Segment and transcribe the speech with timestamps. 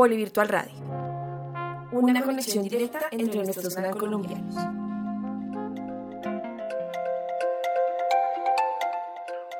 [0.00, 0.72] Polivirtual Radio.
[1.92, 4.79] Una conexión directa entre nuestros gran colombianos.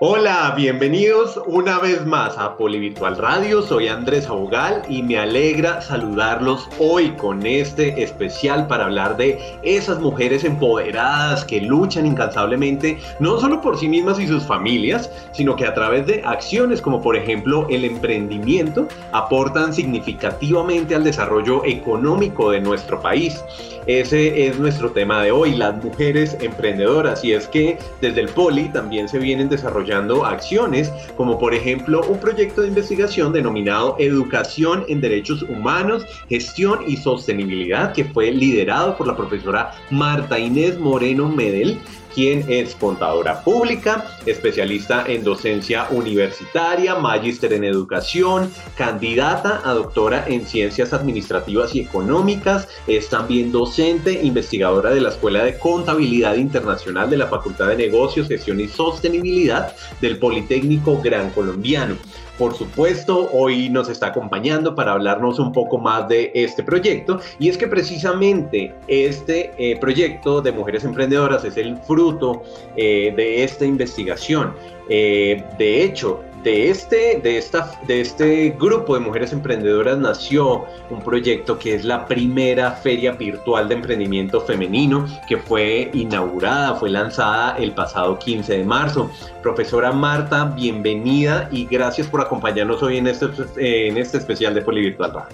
[0.03, 3.61] Hola, bienvenidos una vez más a Polivirtual Radio.
[3.61, 10.01] Soy Andrés Abogal y me alegra saludarlos hoy con este especial para hablar de esas
[10.01, 15.67] mujeres empoderadas que luchan incansablemente no solo por sí mismas y sus familias, sino que
[15.67, 22.63] a través de acciones como por ejemplo el emprendimiento aportan significativamente al desarrollo económico de
[22.63, 23.45] nuestro país.
[23.87, 27.25] Ese es nuestro tema de hoy, las mujeres emprendedoras.
[27.25, 29.90] Y es que desde el Poli también se vienen desarrollando
[30.25, 36.97] acciones, como por ejemplo un proyecto de investigación denominado Educación en Derechos Humanos, Gestión y
[36.97, 41.79] Sostenibilidad, que fue liderado por la profesora Marta Inés Moreno Medel,
[42.15, 50.47] quien es contadora pública, especialista en docencia universitaria, magíster en educación, candidata a doctora en
[50.47, 57.19] ciencias administrativas y económicas, es también docente, investigadora de la Escuela de Contabilidad Internacional de
[57.19, 61.97] la Facultad de Negocios, Gestión y Sostenibilidad del Politécnico Gran Colombiano.
[62.41, 67.51] Por supuesto, hoy nos está acompañando para hablarnos un poco más de este proyecto y
[67.51, 72.43] es que precisamente este eh, proyecto de mujeres emprendedoras es el fruto
[72.77, 74.55] eh, de esta investigación.
[74.89, 81.01] Eh, de hecho, de este, de, esta, de este grupo de mujeres emprendedoras nació un
[81.03, 87.57] proyecto que es la primera feria virtual de emprendimiento femenino que fue inaugurada, fue lanzada
[87.59, 89.11] el pasado 15 de marzo.
[89.43, 95.25] Profesora Marta, bienvenida y gracias por acompañarnos hoy en este, en este especial de Polivirtual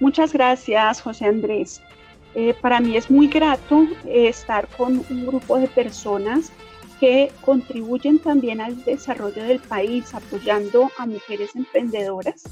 [0.00, 1.80] Muchas gracias, José Andrés.
[2.34, 6.50] Eh, para mí es muy grato eh, estar con un grupo de personas
[7.00, 12.42] que contribuyen también al desarrollo del país, apoyando a mujeres emprendedoras,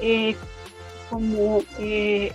[0.00, 0.36] eh,
[1.10, 2.32] como eh,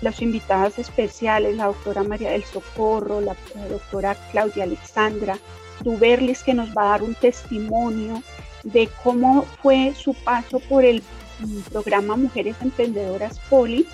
[0.00, 3.36] las invitadas especiales, la doctora María del Socorro, la,
[3.68, 5.38] doctora Claudia Alexandra
[5.80, 8.22] Duberlis, que nos va a dar un testimonio
[8.64, 11.02] de cómo fue su paso por el
[11.40, 13.86] mm, programa Mujeres Emprendedoras Poli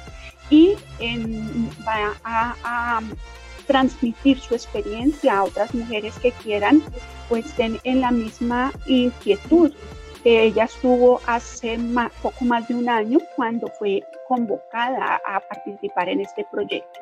[0.51, 0.75] y
[1.87, 3.01] va a
[3.69, 6.83] transmitir su experiencia a otras mujeres que quieran
[7.29, 9.73] pues estén en la misma inquietud
[10.25, 11.79] que ella estuvo hace
[12.23, 17.01] poco más de un año cuando fue convocada a participar en este proyecto.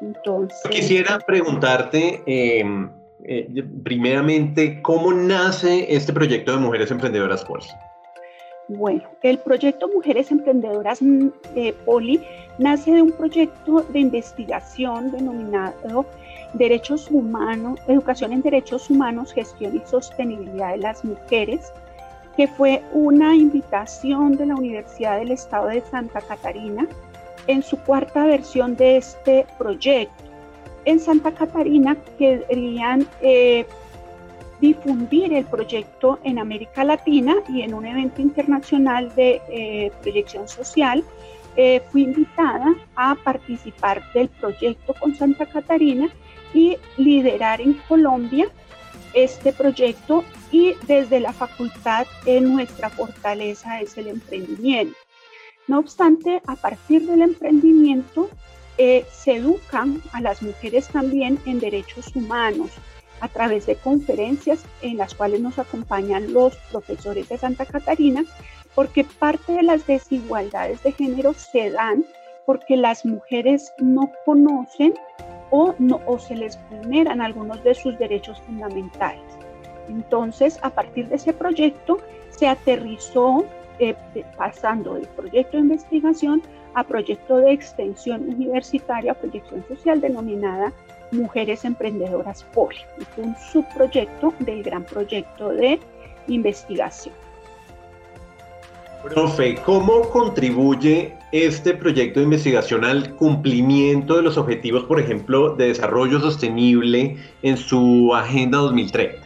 [0.00, 2.90] Entonces, Quisiera preguntarte em,
[3.24, 7.66] eh, primeramente cómo nace este proyecto de Mujeres Emprendedoras Poli.
[8.68, 12.20] Bueno, el proyecto Mujeres Emprendedoras mm, eh, Poli
[12.58, 16.04] nace de un proyecto de investigación denominado
[16.54, 21.72] Derechos Humanos, Educación en Derechos Humanos, Gestión y Sostenibilidad de las Mujeres,
[22.36, 26.88] que fue una invitación de la Universidad del Estado de Santa Catarina
[27.46, 30.24] en su cuarta versión de este proyecto.
[30.86, 33.64] En Santa Catarina querían eh,
[34.60, 41.04] difundir el proyecto en América Latina y en un evento internacional de eh, proyección social
[41.56, 46.08] eh, fui invitada a participar del proyecto con Santa Catarina
[46.52, 48.48] y liderar en Colombia
[49.14, 54.96] este proyecto y desde la facultad en nuestra fortaleza es el emprendimiento.
[55.66, 58.28] No obstante, a partir del emprendimiento
[58.78, 62.70] eh, se educan a las mujeres también en derechos humanos
[63.20, 68.24] a través de conferencias en las cuales nos acompañan los profesores de Santa Catarina
[68.74, 72.04] porque parte de las desigualdades de género se dan
[72.44, 74.94] porque las mujeres no conocen
[75.50, 79.22] o, no, o se les vulneran algunos de sus derechos fundamentales.
[79.88, 81.98] Entonces, a partir de ese proyecto,
[82.30, 83.44] se aterrizó
[83.78, 83.94] eh,
[84.36, 86.42] pasando del proyecto de investigación
[86.74, 90.72] a proyecto de extensión universitaria, proyección social denominada
[91.12, 92.78] Mujeres Emprendedoras Poli.
[92.98, 95.78] Es un subproyecto del gran proyecto de
[96.28, 97.14] investigación.
[99.02, 105.68] Profe, ¿cómo contribuye este proyecto de investigación al cumplimiento de los objetivos, por ejemplo, de
[105.68, 109.18] desarrollo sostenible en su Agenda 2030?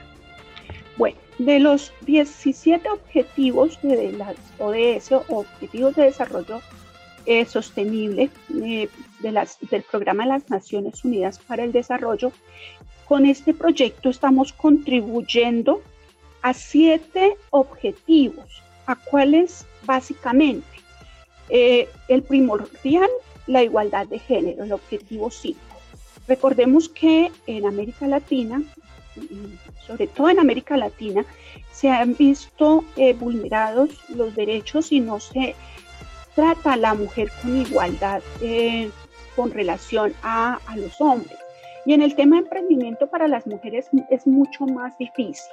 [0.99, 6.61] Bueno, de los 17 objetivos de las ODS, Objetivos de Desarrollo
[7.27, 8.31] eh, Sostenible
[8.63, 8.89] eh,
[9.21, 12.33] del Programa de las Naciones Unidas para el Desarrollo,
[13.07, 15.83] con este proyecto estamos contribuyendo
[16.43, 20.67] a siete objetivos a cuáles básicamente
[21.49, 23.11] eh, el primordial,
[23.47, 25.59] la igualdad de género, el objetivo 5.
[26.27, 28.63] Recordemos que en América Latina,
[29.87, 31.25] sobre todo en América Latina,
[31.73, 32.85] se han visto
[33.19, 35.57] vulnerados los derechos y no se
[36.41, 38.91] trata a la mujer con igualdad eh,
[39.37, 41.39] con relación a, los hombres.
[41.85, 45.53] Y en el tema de emprendimiento para las mujeres es mucho más difícil.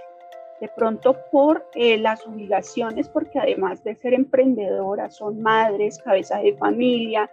[0.61, 6.55] De pronto por eh, las obligaciones, porque además de ser emprendedoras, son madres, cabeza de
[6.55, 7.29] familia,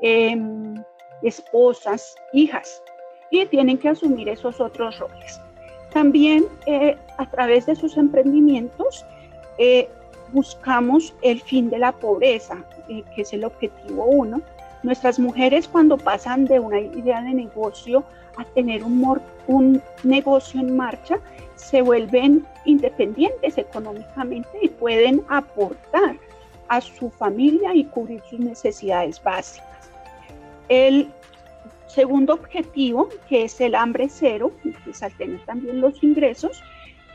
[0.00, 0.74] em,
[1.22, 2.82] esposas, hijas,
[3.30, 5.40] y tienen que asumir esos otros roles.
[5.92, 9.06] También eh, a través de sus emprendimientos
[10.36, 14.42] buscamos el fin de la pobreza, que es el objetivo uno,
[14.82, 18.04] nuestras mujeres cuando pasan de una idea de negocio
[18.36, 21.18] a tener un, negocio en marcha,
[21.54, 26.16] se vuelven independientes económicamente y pueden aportar
[26.68, 29.90] a su familia y cubrir sus necesidades básicas.
[30.68, 31.08] El
[31.86, 34.52] segundo objetivo, que es el hambre cero,
[34.84, 36.62] pues al tener también los ingresos,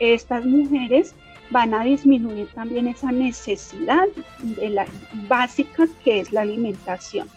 [0.00, 1.14] estas mujeres
[1.52, 4.08] van a disminuir también esa necesidad
[4.40, 4.86] de la,
[5.28, 7.28] básica que es la alimentación.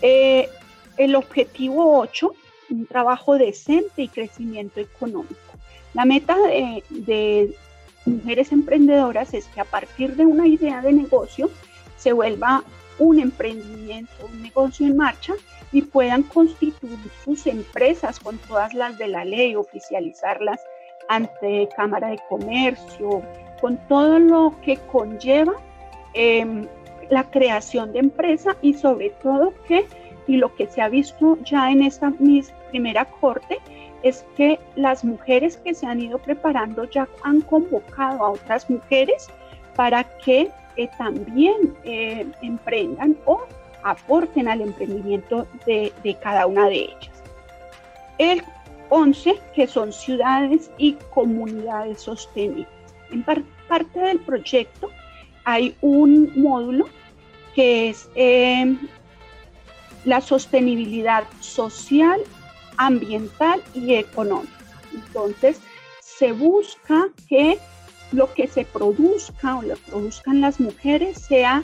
[0.00, 0.48] Eh,
[0.96, 2.34] el objetivo 8,
[2.70, 5.36] un trabajo decente y crecimiento económico.
[5.94, 7.54] La meta de, de
[8.06, 11.50] mujeres emprendedoras es que a partir de una idea de negocio
[11.96, 12.64] se vuelva
[12.98, 15.34] un emprendimiento, un negocio en marcha
[15.70, 20.60] y puedan constituir sus empresas con todas las de la ley, oficializarlas
[21.08, 23.22] ante Cámara de Comercio,
[23.60, 25.54] con todo lo que conlleva
[26.14, 26.66] em,
[27.10, 29.86] la creación de empresa y sobre todo que,
[30.26, 32.12] y lo que se ha visto ya en esta
[32.70, 33.58] primera corte,
[34.02, 39.28] es que las mujeres que se han ido preparando ya han convocado a otras mujeres
[39.74, 43.40] para que eh, también eh, emprendan o
[43.82, 47.10] aporten al emprendimiento de, de cada una de ellas.
[48.18, 48.42] El
[48.90, 52.68] 11 que son ciudades y comunidades sostenibles.
[53.10, 54.90] En parte del proyecto
[55.44, 56.86] hay un módulo
[57.54, 58.78] que es em,
[60.04, 62.20] la sostenibilidad social,
[62.76, 64.52] ambiental y económica.
[64.94, 65.60] Entonces,
[66.00, 67.58] se busca que
[68.12, 71.62] lo que se produzca o lo produzcan las mujeres sea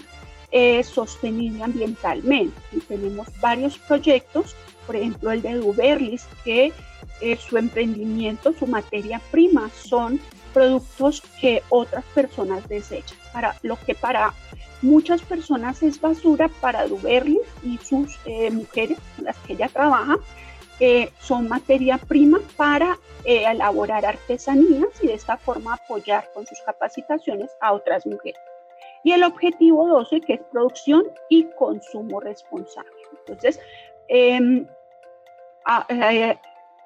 [0.53, 2.55] eh, sostenible ambientalmente.
[2.73, 4.55] Y tenemos varios proyectos,
[4.87, 6.73] por ejemplo el de Duberlis, que
[7.21, 10.21] eh, su emprendimiento, su materia prima son
[10.53, 13.19] productos que otras personas desechan.
[13.33, 14.35] Para lo que para
[14.83, 20.17] muchas personas es basura, para Duberly y sus eh, mujeres las que ella trabaja,
[20.81, 27.51] eh, son materia prima para elaborar artesanías y de esta forma apoyar con sus capacitaciones
[27.61, 28.41] a otras mujeres.
[29.03, 32.91] Y el objetivo 12, que es producción y consumo responsable.
[33.21, 33.61] Entonces,
[34.09, 34.67] em,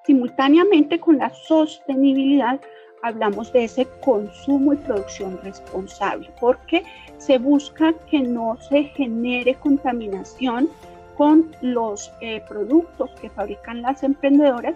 [0.09, 2.59] Simultáneamente con la sostenibilidad
[3.03, 6.83] hablamos de ese consumo y producción responsable, porque
[7.19, 10.71] se busca que no se genere contaminación
[11.15, 14.75] con los eh, productos que fabrican las emprendedoras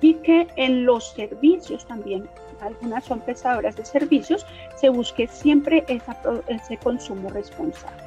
[0.00, 2.28] y que en los servicios también,
[2.60, 4.44] algunas son prestadoras de servicios,
[4.74, 8.02] se busque siempre ese consumo responsable.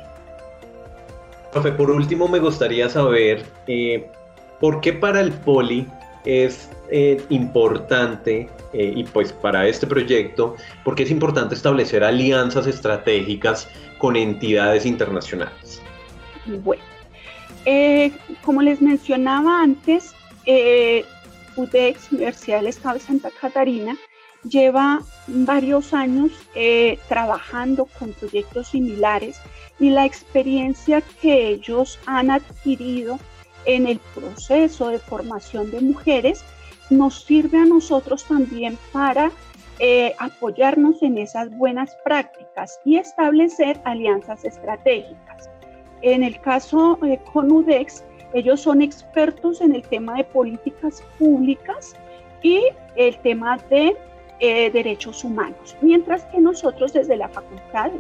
[1.54, 4.12] Profe, por último me gustaría saber eh,
[4.60, 5.88] por qué para el poli
[6.26, 13.68] es eh, importante, eh, y pues para este proyecto, porque es importante establecer alianzas estratégicas
[13.98, 15.82] con entidades internacionales.
[16.64, 16.84] Bueno,
[17.66, 18.12] eh,
[18.44, 20.14] como les mencionaba antes,
[21.56, 23.98] UDEX, Universidad del Estado de Santa Catarina,
[24.44, 26.32] lleva varios años
[27.10, 29.40] trabajando con proyectos similares
[29.80, 33.18] y la experiencia que ellos han adquirido
[33.66, 36.44] en el proceso de formación de mujeres
[36.90, 39.32] nos sirve a nosotros también para
[39.80, 45.50] eh, apoyarnos en esas buenas prácticas y establecer alianzas estratégicas.
[46.02, 48.04] En el caso eh, con UDEX,
[48.34, 51.96] ellos son expertos en el tema de políticas públicas
[52.42, 52.62] y
[52.96, 53.96] el tema de
[54.40, 57.92] eh, derechos humanos, mientras que nosotros desde la Facultad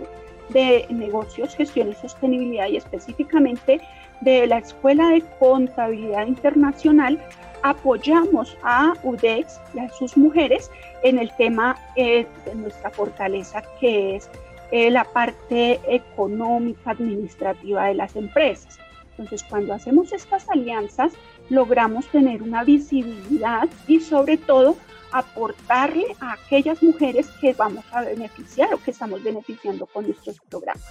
[0.49, 3.81] de Negocios, Gestión y Sostenibilidad y específicamente
[4.21, 7.21] de la Escuela de Contabilidad Internacional
[7.63, 10.69] apoyamos a UDEX y a sus mujeres
[11.03, 14.29] en el tema eh, de nuestra fortaleza que es
[14.71, 18.79] eh, la parte económica administrativa de las empresas.
[19.11, 21.13] Entonces, cuando hacemos estas alianzas,
[21.49, 24.75] logramos tener una visibilidad y sobre todo
[25.11, 30.83] aportarle a aquellas mujeres que vamos a beneficiar o que estamos beneficiando con nuestros programas.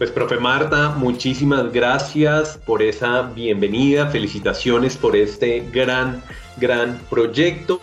[0.00, 6.22] Pues, profe Marta, muchísimas gracias por esa bienvenida, felicitaciones por este gran,
[6.56, 7.82] gran proyecto.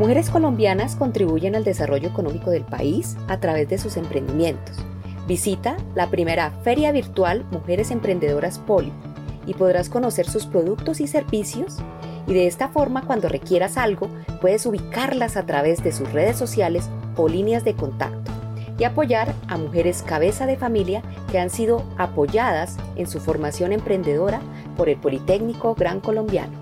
[0.00, 4.78] Mujeres colombianas contribuyen al desarrollo económico del país a través de sus emprendimientos.
[5.28, 8.92] Visita la primera Feria Virtual Mujeres Emprendedoras Poli
[9.46, 11.76] y podrás conocer sus productos y servicios
[12.30, 14.08] y de esta forma cuando requieras algo
[14.40, 18.30] puedes ubicarlas a través de sus redes sociales o líneas de contacto
[18.78, 24.40] y apoyar a mujeres cabeza de familia que han sido apoyadas en su formación emprendedora
[24.76, 26.52] por el Politécnico Gran Colombiano.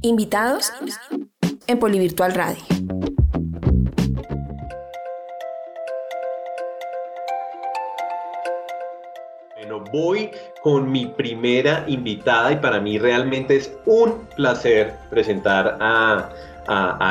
[0.00, 0.72] Invitados
[1.68, 2.71] en Polivirtual Radio.
[9.92, 10.30] Voy
[10.62, 16.30] con mi primera invitada y para mí realmente es un placer presentar a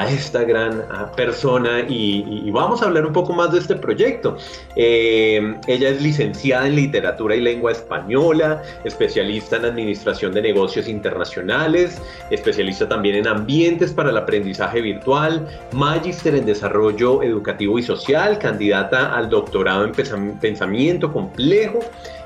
[0.09, 0.83] esta gran
[1.15, 4.37] persona y, vamos a hablar un poco más de este proyecto.
[4.75, 12.01] Eh, ella es licenciada en literatura y lengua española, especialista en administración de negocios internacionales,
[12.29, 19.15] especialista también en ambientes para el aprendizaje virtual, magíster en desarrollo educativo y social, candidata
[19.15, 19.91] al doctorado en
[20.39, 21.79] pensamiento complejo.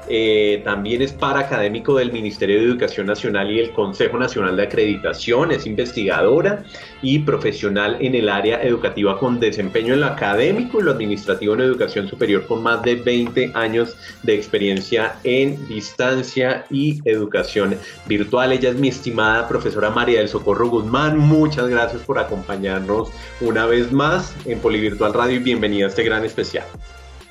[0.08, 5.52] Eh, también es académico del Ministerio de Educación Nacional y el Consejo Nacional de Acreditación,
[5.52, 6.64] es investigadora
[7.02, 11.62] y profesional en el área educativa con desempeño en lo académico y lo administrativo en
[11.62, 18.52] educación superior con más de 20 años de experiencia en distancia y educación virtual.
[18.52, 21.18] Ella es mi estimada profesora María del Socorro Guzmán.
[21.18, 23.10] Muchas gracias por acompañarnos
[23.42, 26.66] una vez más en Polivirtual Radio y bienvenida a este gran especial.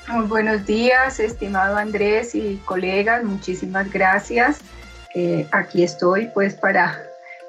[0.09, 4.61] Muy buenos días, estimado Andrés y colegas, muchísimas gracias.
[5.15, 7.01] Eh, aquí estoy pues para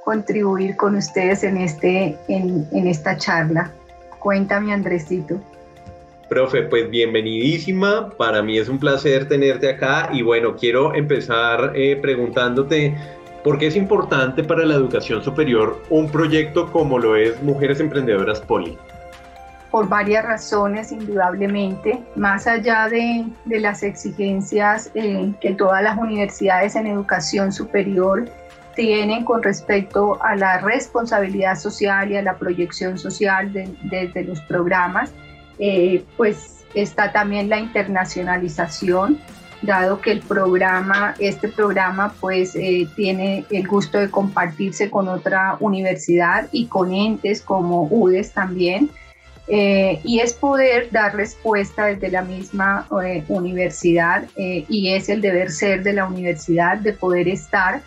[0.06, 3.72] contribuir con ustedes en, este, en, en esta charla.
[4.20, 5.42] Cuéntame, Andresito.
[6.30, 8.10] Profe, pues bienvenidísima.
[8.12, 12.96] Para mí es un placer tenerte acá y bueno, quiero empezar eh, preguntándote
[13.44, 18.40] por qué es importante para la educación superior un proyecto como lo es Mujeres Emprendedoras
[18.40, 18.78] Poli
[19.76, 26.78] por varias razones, indudablemente, más allá de, de las exigencias eh, que todas las universidades
[26.78, 28.24] en educación superior
[28.74, 34.40] tienen con respecto a la responsabilidad social y a la proyección social desde de, los
[34.44, 35.12] programas,
[35.60, 39.20] eh, pues está también la internacionalización,
[39.62, 45.58] dado que el programa, este programa pues eh, tiene el gusto de compartirse con otra
[45.60, 48.90] universidad y con entes como UDES también,
[49.48, 55.22] eh, y es poder dar respuesta desde la misma eh, universidad eh, y es el
[55.22, 57.82] deber ser de la universidad de poder estar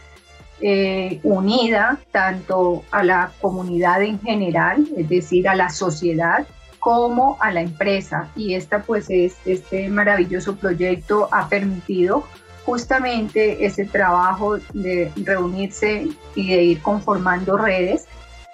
[1.23, 6.49] unida tanto a la comunidad en general, es decir, a la sociedad,
[6.81, 8.29] como a la empresa.
[8.35, 12.25] Y esta pues es, este maravilloso proyecto ha permitido
[12.65, 18.07] justamente ese trabajo de reunirse y de ir conformando redes,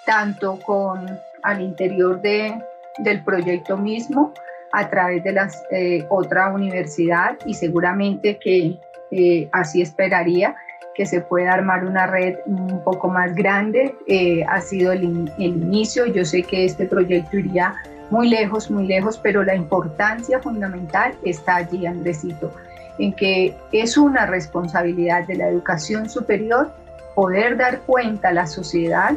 [0.05, 1.07] tanto con
[1.43, 2.55] al interior de,
[2.99, 4.33] del proyecto mismo
[4.73, 8.79] a través de la eh, otra universidad y seguramente que
[9.11, 10.57] eh, así esperaría
[10.95, 13.95] que se pueda armar una red un poco más grande.
[14.07, 17.75] Eh, ha sido el, el, inicio, yo sé que este proyecto iría
[18.11, 22.53] muy lejos, muy lejos, pero la importancia fundamental está allí, Andresito,
[22.99, 26.73] en que es una responsabilidad de la educación superior
[27.15, 29.13] poder dar cuenta a la sociedad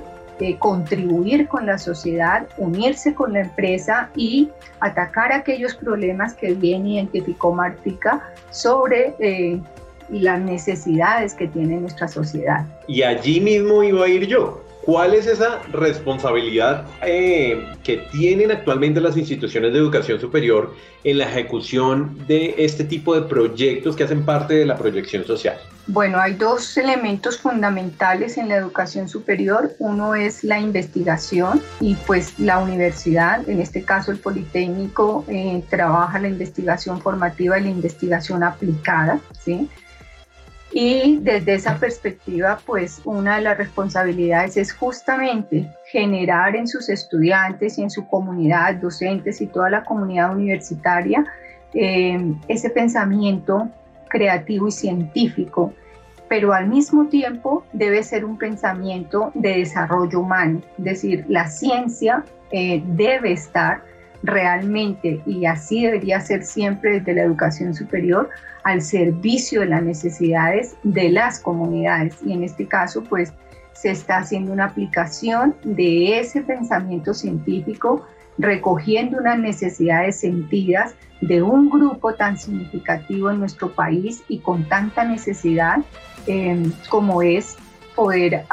[0.59, 7.53] contribuir con la sociedad, unirse con la empresa y atacar aquellos problemas que bien identificó
[7.53, 9.59] Martica sobre eh,
[10.09, 12.65] las necesidades que tiene nuestra sociedad.
[12.87, 14.63] Y allí mismo iba a ir yo.
[14.87, 21.25] ¿Cuál es esa responsabilidad eh, que tienen actualmente las instituciones de educación superior en la
[21.25, 25.57] ejecución de este tipo de proyectos que hacen parte de la proyección social?
[25.87, 29.73] Bueno, hay dos elementos fundamentales en la educación superior.
[29.79, 36.17] Uno es la investigación y pues la universidad, en este caso el Politécnico, eh, trabaja
[36.17, 39.67] la investigación formativa y la investigación aplicada, ¿sí?
[40.79, 47.79] Y desde esa perspectiva, pues una de las responsabilidades es justamente generar en sus estudiantes
[47.79, 51.25] y en su comunidad, docentes y toda la comunidad universitaria,
[51.73, 53.67] eh, ese pensamiento
[54.07, 55.73] creativo y científico,
[56.29, 62.23] pero al mismo tiempo debe ser un pensamiento de desarrollo humano, es decir, la ciencia
[62.51, 63.81] eh, debe estar
[64.21, 68.29] realmente, y así debería ser siempre desde la educación superior,
[68.67, 72.17] al servicio de las necesidades de las comunidades.
[72.25, 73.31] Y en este caso, pues
[73.71, 78.05] se está haciendo una aplicación de ese pensamiento científico,
[78.37, 85.05] recogiendo unas necesidades sentidas de un grupo tan significativo en nuestro país y con tanta
[85.05, 85.77] necesidad
[86.27, 87.55] eh, como es
[87.95, 88.43] poder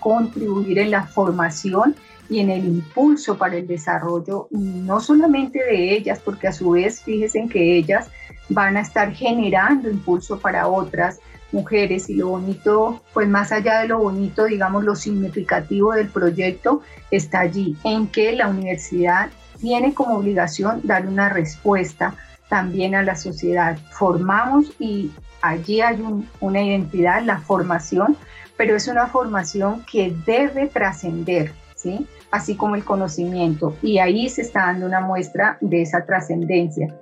[0.00, 1.94] contribuir en la formación
[2.28, 7.02] y en el impulso para el desarrollo, no solamente de ellas, porque a su vez
[7.02, 8.10] fíjense que ellas
[8.48, 11.20] van a estar generando impulso para otras
[11.52, 16.82] mujeres y lo bonito, pues más allá de lo bonito, digamos, lo significativo del proyecto
[17.10, 22.14] está allí, en que la universidad tiene como obligación dar una respuesta
[22.48, 23.78] también a la sociedad.
[23.92, 26.04] Formamos y allí hay
[26.40, 28.16] una identidad, la formación,
[28.56, 32.06] pero es una formación que debe trascender, ¿sí?
[32.30, 33.76] así como el conocimiento.
[33.80, 36.92] Y ahí se está dando una muestra de esa trascendencia.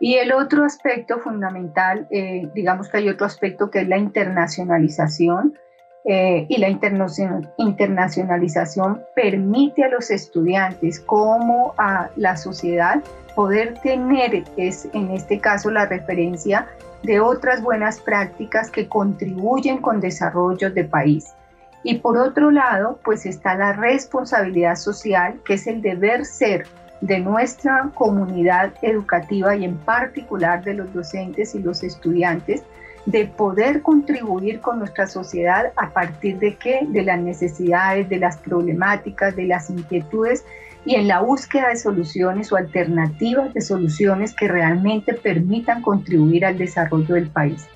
[0.00, 5.58] Y el otro aspecto fundamental, eh, digamos que hay otro aspecto que es la internacionalización.
[6.06, 13.02] Eh, y la internacionalización permite a los estudiantes como a la sociedad
[13.34, 16.68] poder tener, es en este caso la referencia
[17.04, 21.34] de otras buenas prácticas que contribuyen con desarrollo de país.
[21.82, 26.66] Y por otro lado, pues está la responsabilidad social, que es el deber ser
[27.00, 32.62] de nuestra comunidad educativa y en particular de los docentes y los estudiantes,
[33.06, 36.80] de poder contribuir con nuestra sociedad a partir de qué?
[36.88, 40.44] De las necesidades, de las problemáticas, de las inquietudes
[40.86, 46.58] y en la búsqueda de soluciones o alternativas de soluciones que realmente permitan contribuir al
[46.58, 47.66] desarrollo del país.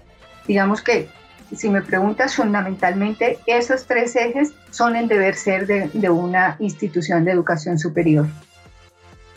[0.46, 1.08] Digamos que
[1.56, 7.32] si me preguntas fundamentalmente, esos tres ejes son el deber ser de, una institución de
[7.32, 8.26] educación superior.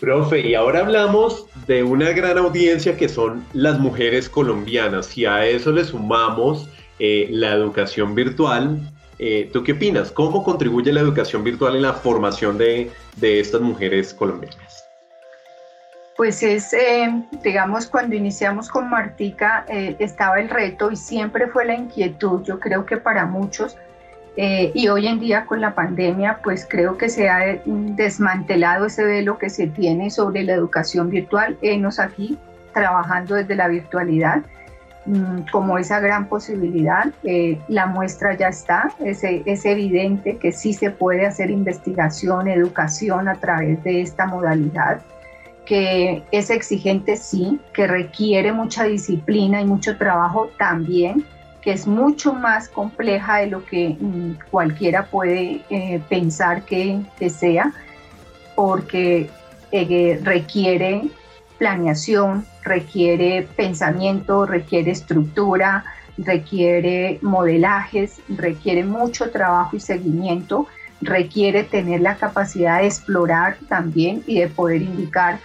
[0.02, 5.16] Profe, y ahora hablamos de una gran audiencia que son las mujeres colombianas.
[5.16, 6.68] y a eso le sumamos
[6.98, 8.80] eh, la educación virtual,
[9.20, 10.12] eh, ¿tú qué opinas?
[10.12, 14.82] ¿Cómo contribuye la educación virtual en la formación de, de estas mujeres colombianas?
[16.22, 17.10] pues es, eh,
[17.44, 22.60] digamos, cuando iniciamos con Martica eh, estaba el reto y siempre fue la inquietud, yo
[22.60, 23.76] creo que para muchos,
[24.38, 29.04] eh, y hoy en día con la pandemia, pues creo que se ha desmantelado ese
[29.04, 32.38] velo que se tiene sobre la educación virtual, enos aquí
[32.74, 34.42] trabajando desde la virtualidad
[35.06, 37.12] mm, como esa gran posibilidad.
[37.68, 43.36] la muestra ya está, es, es evidente que sí se puede hacer investigación, educación a
[43.36, 45.02] través de esta modalidad
[45.66, 51.24] que es exigente, sí, que requiere mucha disciplina y mucho trabajo también,
[51.62, 57.72] que es mucho más compleja de lo que mm, cualquiera puede eh, pensar que, sea,
[58.56, 59.30] porque
[59.72, 61.04] eh, requiere
[61.58, 65.86] planeación, requiere pensamiento, requiere estructura,
[66.18, 70.68] requiere modelajes, requiere mucho trabajo y seguimiento,
[71.02, 75.40] requiere tener la capacidad de explorar también y de poder indicar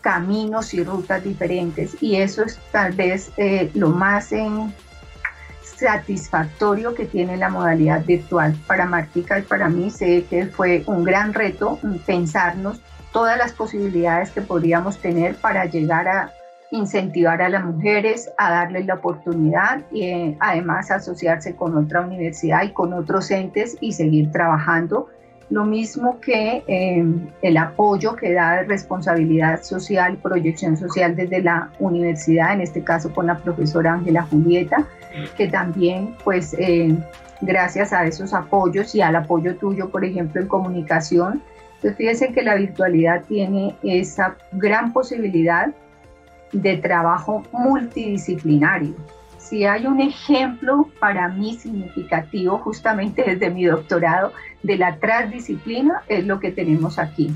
[0.00, 1.96] caminos y rutas diferentes.
[2.00, 4.32] Y eso es tal vez eh, lo más
[5.78, 8.56] satisfactorio que tiene la modalidad virtual.
[8.66, 12.80] Para Martica y para mí sé que fue un gran reto pensarnos
[13.12, 16.32] todas las posibilidades que podríamos tener para llegar a
[16.70, 22.62] incentivar a las mujeres, a darles la oportunidad y eh, además asociarse con otra universidad
[22.64, 25.08] y con otros entes y seguir trabajando
[25.50, 27.04] lo mismo que eh,
[27.40, 33.26] el apoyo que da responsabilidad social, proyección social desde la universidad, en este caso con
[33.26, 34.86] la profesora Ángela Julieta,
[35.36, 36.96] que también pues eh,
[37.40, 41.42] gracias a esos apoyos y al apoyo tuyo, por ejemplo, en comunicación,
[41.80, 45.68] pues fíjense que la virtualidad tiene esa gran posibilidad
[46.52, 48.94] de trabajo multidisciplinario
[49.48, 56.26] si hay un ejemplo para mí significativo justamente desde mi doctorado de la transdisciplina, es
[56.26, 57.30] lo que tenemos aquí.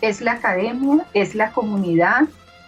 [0.00, 2.22] Es la academia, es la comunidad,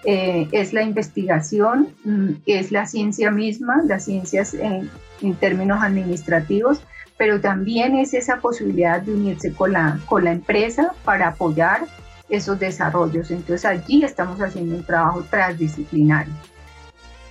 [0.04, 4.90] eh, es la investigación, mm, es la ciencia misma, las ciencias en,
[5.22, 6.80] en, términos administrativos,
[7.16, 11.86] pero también es esa posibilidad de unirse con la, con la empresa para apoyar
[12.28, 13.30] esos desarrollos.
[13.30, 16.34] Entonces allí estamos haciendo un trabajo transdisciplinario.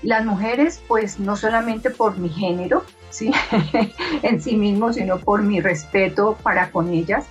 [0.01, 3.31] Las mujeres, pues no solamente por mi género, ¿sí?
[4.23, 7.25] en sí mismo, sino por mi respeto para con ellas,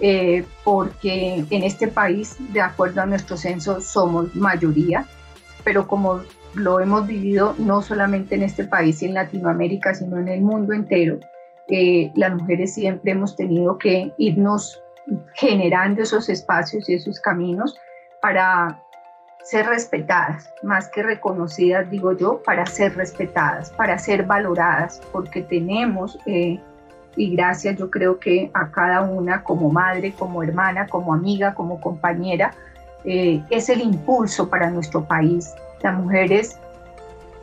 [0.00, 5.06] eh, porque en este país, de acuerdo a nuestro censo, somos mayoría,
[5.64, 6.20] pero como
[6.54, 10.72] lo hemos vivido no solamente en este país y en Latinoamérica, sino en el mundo
[10.72, 11.20] entero,
[11.68, 14.82] eh, las mujeres siempre hemos tenido que irnos
[15.34, 17.76] generando esos espacios y esos caminos
[18.20, 18.82] para
[19.44, 26.18] ser respetadas, más que reconocidas, digo yo, para ser respetadas, para ser valoradas, porque tenemos,
[26.26, 26.60] eh,
[27.16, 31.80] y gracias yo creo que a cada una como madre, como hermana, como amiga, como
[31.80, 32.52] compañera,
[33.04, 35.52] eh, es el impulso para nuestro país.
[35.82, 36.58] Las mujeres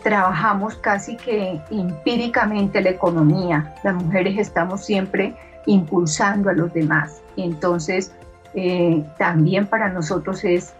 [0.03, 3.75] trabajamos casi que empíricamente la economía.
[3.83, 7.21] Las mujeres estamos siempre impulsando a los demás.
[7.35, 8.13] Entonces,
[8.53, 10.73] eh, también para nosotros es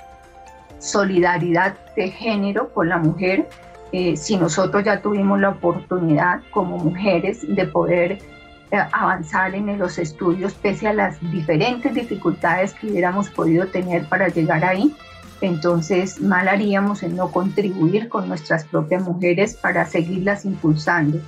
[0.80, 3.47] solidaridad de género con la mujer.
[3.91, 8.19] Eh, si nosotros ya tuvimos la oportunidad como mujeres de poder
[8.71, 14.65] avanzar en los estudios pese a las diferentes dificultades que hubiéramos podido tener para llegar
[14.65, 14.93] ahí,
[15.41, 21.19] entonces mal haríamos en no contribuir con nuestras propias mujeres para seguirlas impulsando.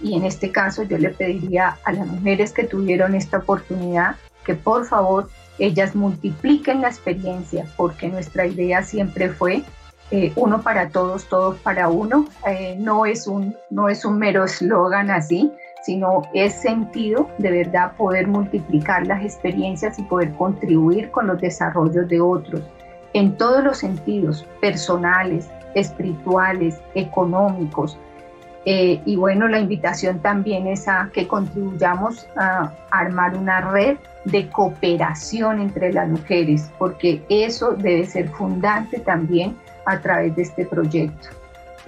[0.00, 4.54] Y en este caso yo le pediría a las mujeres que tuvieron esta oportunidad que
[4.54, 9.62] por favor ellas multipliquen la experiencia, porque nuestra idea siempre fue
[10.10, 12.26] eh, uno para todos, todos para uno.
[12.46, 15.50] Eh, no, es un, no es un mero eslogan así,
[15.84, 22.08] sino es sentido de verdad poder multiplicar las experiencias y poder contribuir con los desarrollos
[22.08, 22.62] de otros
[23.12, 27.98] en todos los sentidos, personales, espirituales, económicos.
[28.64, 34.48] Eh, y bueno, la invitación también es a que contribuyamos a armar una red de
[34.48, 41.28] cooperación entre las mujeres, porque eso debe ser fundante también a través de este proyecto.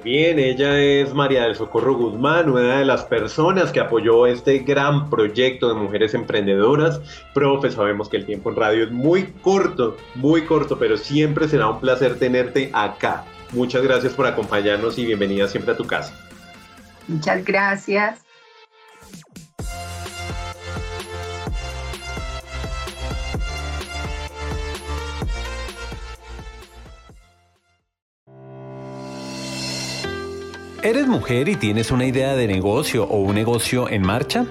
[0.06, 5.10] Bien, ella es María del Socorro Guzmán, una de las personas que apoyó este gran
[5.10, 7.00] proyecto de mujeres emprendedoras.
[7.34, 11.66] Profe, sabemos que el tiempo en radio es muy corto, muy corto, pero siempre será
[11.70, 13.24] un placer tenerte acá.
[13.52, 16.14] Muchas gracias por acompañarnos y bienvenida siempre a tu casa.
[17.08, 18.25] Muchas gracias.
[30.86, 34.46] ¿Eres mujer y tienes una idea de negocio o un negocio en marcha?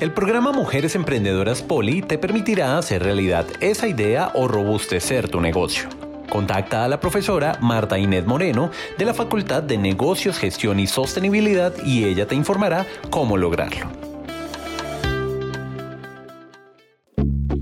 [0.00, 5.88] El programa Mujeres Emprendedoras Poli te permitirá hacer realidad esa idea o robustecer tu negocio.
[6.28, 11.72] Contacta a la profesora Marta Inés Moreno de la Facultad de Negocios, Gestión y Sostenibilidad
[11.84, 13.86] y ella te informará cómo lograrlo.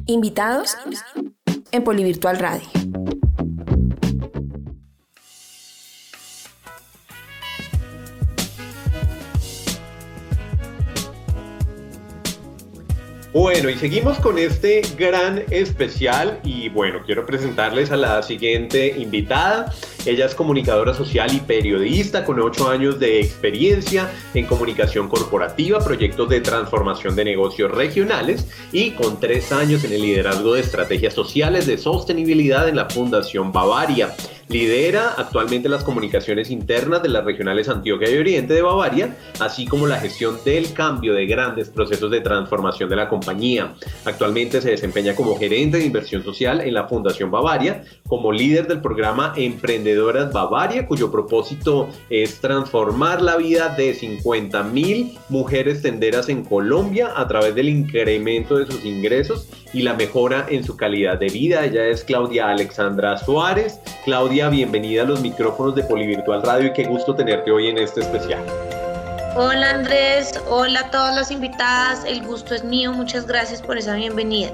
[0.07, 0.79] Invitados
[1.73, 2.84] en Polivirtual Radio.
[13.35, 19.75] Bueno, y seguimos con este gran especial y bueno, quiero presentarles a la siguiente invitada.
[20.07, 26.29] Ella es comunicadora social y periodista con ocho años de experiencia en comunicación corporativa, proyectos
[26.29, 31.67] de transformación de negocios regionales y con tres años en el liderazgo de estrategias sociales
[31.67, 34.15] de sostenibilidad en la Fundación Bavaria.
[34.49, 39.87] Lidera actualmente las comunicaciones internas de las regionales Antioquia y Oriente de Bavaria, así como
[39.87, 43.75] la gestión del cambio de grandes procesos de transformación de la compañía.
[44.05, 48.81] Actualmente se desempeña como gerente de inversión social en la Fundación Bavaria, como líder del
[48.81, 56.45] programa Emprendedoras Bavaria, cuyo propósito es transformar la vida de 50 mil mujeres tenderas en
[56.45, 61.29] Colombia a través del incremento de sus ingresos y la mejora en su calidad de
[61.29, 61.65] vida.
[61.65, 63.81] Ella es Claudia Alexandra Suárez.
[64.05, 68.01] Claudia, bienvenida a los micrófonos de Polivirtual Radio y qué gusto tenerte hoy en este
[68.01, 68.43] especial.
[69.37, 73.95] Hola Andrés, hola a todas las invitadas, el gusto es mío, muchas gracias por esa
[73.95, 74.51] bienvenida.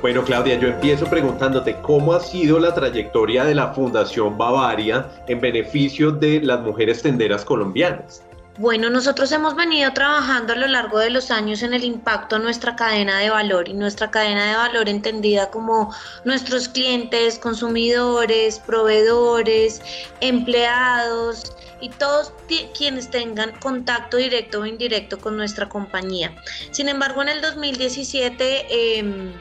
[0.00, 5.40] Bueno, Claudia, yo empiezo preguntándote cómo ha sido la trayectoria de la Fundación Bavaria en
[5.40, 8.22] beneficio de las mujeres tenderas colombianas.
[8.58, 12.42] Bueno, nosotros hemos venido trabajando a lo largo de los años en el impacto en
[12.42, 15.94] nuestra cadena de valor y nuestra cadena de valor entendida como
[16.24, 19.80] nuestros clientes, consumidores, proveedores,
[20.20, 22.32] empleados y todos
[22.76, 26.34] quienes tengan contacto directo o indirecto con nuestra compañía.
[26.72, 29.34] Sin embargo, en el 2017 em,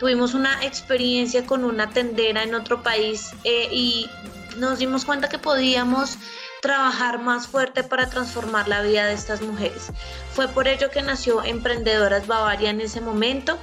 [0.00, 4.10] tuvimos una experiencia con una tendera en otro país eh, y
[4.56, 6.18] nos dimos cuenta que podíamos
[6.64, 9.90] trabajar más fuerte para transformar la vida de estas mujeres.
[10.34, 13.56] Fue por ello que nació Emprendedoras Bavaria en ese momento,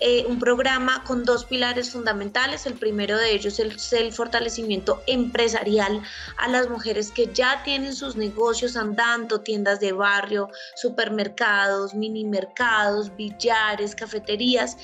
[0.00, 2.66] eh, un programa con dos pilares fundamentales.
[2.66, 6.02] El primero de ellos es el, fortalecimiento empresarial
[6.38, 13.14] a las mujeres que ya tienen sus negocios andando, tiendas de barrio, supermercados, mini mercados,
[13.14, 14.76] billares, cafeterías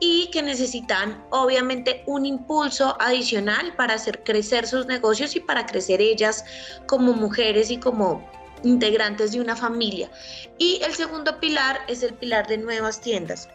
[0.00, 6.00] y que necesitan obviamente un impulso adicional para hacer crecer sus negocios y para crecer
[6.00, 6.44] ellas
[6.86, 8.28] como mujeres y como
[8.62, 10.10] integrantes de una familia.
[10.58, 13.48] Y el segundo pilar es el pilar de nuevas tiendas.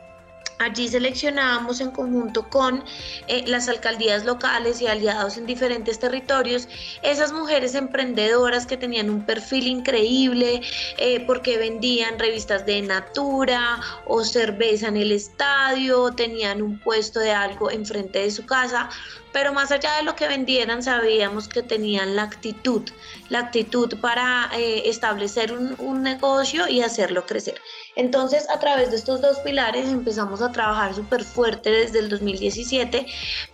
[0.57, 2.81] Allí seleccionábamos en conjunto con
[3.27, 6.69] eh, las alcaldías locales y aliados en diferentes territorios
[7.01, 10.61] esas mujeres emprendedoras que tenían un perfil increíble
[10.97, 17.31] eh, porque vendían revistas de natura o cerveza en el estadio, tenían un puesto de
[17.31, 18.89] algo enfrente de su casa,
[19.35, 22.83] pero más allá de lo que vendieran, sabíamos que tenían la actitud,
[23.27, 27.61] la actitud para eh, establecer un, un negocio y hacerlo crecer.
[27.97, 33.07] Entonces, a través de estos dos pilares empezamos a trabajar súper fuerte desde el 2017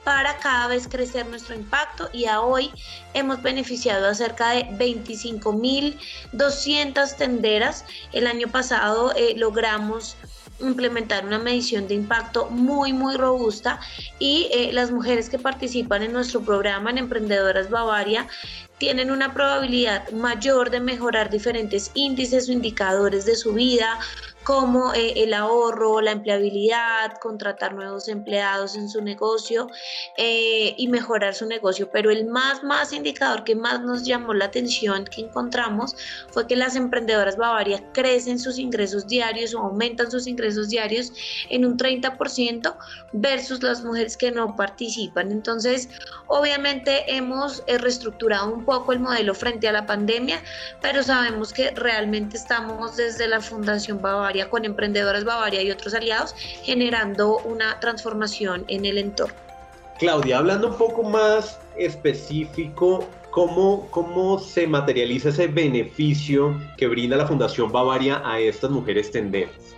[0.04, 2.70] para cada vez crecer nuestro impacto y a hoy
[3.16, 7.86] hemos beneficiado a cerca de 25.200 tenderas.
[8.14, 10.16] El año pasado eh, logramos
[10.62, 13.80] implementar una medición de impacto muy, muy robusta
[14.20, 18.28] y eh, las mujeres que participan en nuestro programa en Emprendedoras Bavaria
[18.78, 24.00] tienen una probabilidad mayor de mejorar diferentes índices o indicadores de su vida,
[24.44, 29.68] como eh, el ahorro, la empleabilidad, contratar nuevos empleados en su negocio
[30.18, 31.90] eh, y mejorar su negocio.
[31.92, 35.96] Pero el más, más indicador que más nos llamó la atención que encontramos
[36.32, 41.14] fue que las emprendedoras Bavaria crecen sus ingresos diarios o aumentan sus ingresos diarios
[41.50, 42.76] en un 30%
[43.14, 45.32] versus las mujeres que no participan.
[45.32, 45.90] Entonces,
[46.28, 50.42] obviamente hemos eh, reestructurado un poco el modelo frente a la pandemia,
[50.82, 56.34] pero sabemos que realmente estamos desde la Fundación Bavaria con Emprendedoras Bavaria y otros aliados,
[56.64, 59.36] generando una transformación en el entorno.
[60.00, 67.28] Claudia, hablando un poco más específico, ¿cómo, cómo se materializa ese beneficio que brinda la
[67.28, 69.76] Fundación Bavaria a estas mujeres tenderas?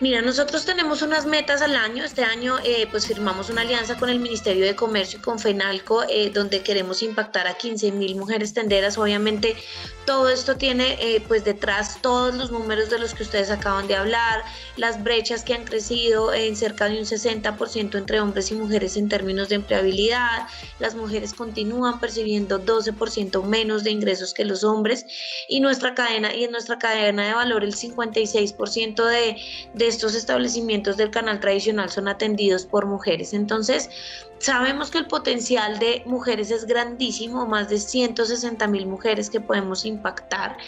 [0.00, 2.04] Mira, nosotros tenemos unas metas al año.
[2.04, 6.02] Este año eh, pues firmamos una alianza con el Ministerio de Comercio y con FENALCO
[6.08, 8.98] eh, donde queremos impactar a 15 mil mujeres tenderas.
[8.98, 9.56] Obviamente
[10.04, 13.94] todo esto tiene eh, pues detrás todos los números de los que ustedes acaban de
[13.94, 14.42] hablar,
[14.76, 19.08] las brechas que han crecido en cerca de un 60% entre hombres y mujeres en
[19.08, 20.48] términos de empleabilidad.
[20.80, 25.06] Las mujeres continúan percibiendo 12% menos de ingresos que los hombres
[25.48, 29.36] y nuestra cadena y en nuestra cadena de valor el 56% de,
[29.72, 33.32] de estos establecimientos del canal tradicional son atendidos por mujeres.
[33.32, 33.88] Entonces,
[34.44, 39.86] sabemos que el potencial de mujeres es grandísimo, más de 160 mil mujeres que podemos
[39.86, 40.58] impactar.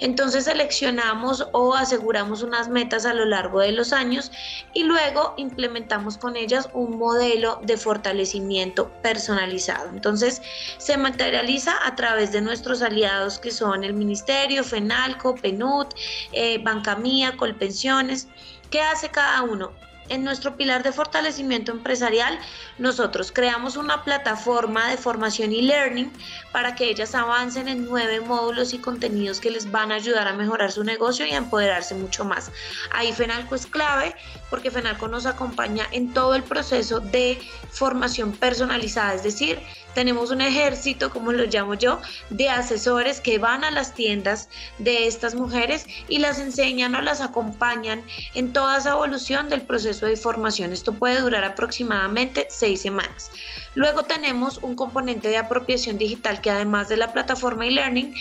[0.00, 4.30] Entonces, seleccionamos o aseguramos unas metas a lo largo de los años
[4.74, 9.88] y luego implementamos con ellas un modelo de fortalecimiento personalizado.
[9.88, 10.42] Entonces,
[10.76, 15.94] se materializa a través de nuestros aliados que son el Ministerio, FENALCO, PENUT,
[16.32, 18.28] eh, Banca Mía, Colpensiones
[18.72, 19.70] ¿Qué hace cada uno?
[20.12, 22.38] En nuestro pilar de fortalecimiento empresarial,
[22.76, 26.12] nosotros creamos una plataforma de formación y learning
[26.52, 30.34] para que ellas avancen en nueve módulos y contenidos que les van a ayudar a
[30.34, 32.52] mejorar su negocio y a empoderarse mucho más.
[32.90, 34.14] Ahí FENALCO es clave
[34.50, 39.60] porque FENALCO nos acompaña en todo el proceso de formación personalizada, es decir,
[39.94, 44.48] tenemos un ejército, como lo llamo yo, de asesores que van a las tiendas
[44.78, 48.02] de estas mujeres y las enseñan o las acompañan
[48.34, 50.72] en toda esa evolución del proceso de formación.
[50.72, 53.30] Esto puede durar aproximadamente seis semanas.
[53.74, 58.14] Luego tenemos un componente de apropiación digital que además de la plataforma e-learning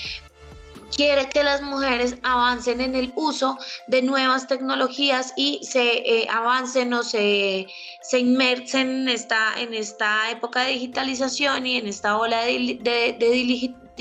[0.96, 6.94] quiere que las mujeres avancen en el uso de nuevas tecnologías y se eh, avancen
[6.94, 7.68] o se,
[8.02, 13.16] se inmersen en esta, en esta época de digitalización y en esta ola de, de,
[13.18, 13.30] de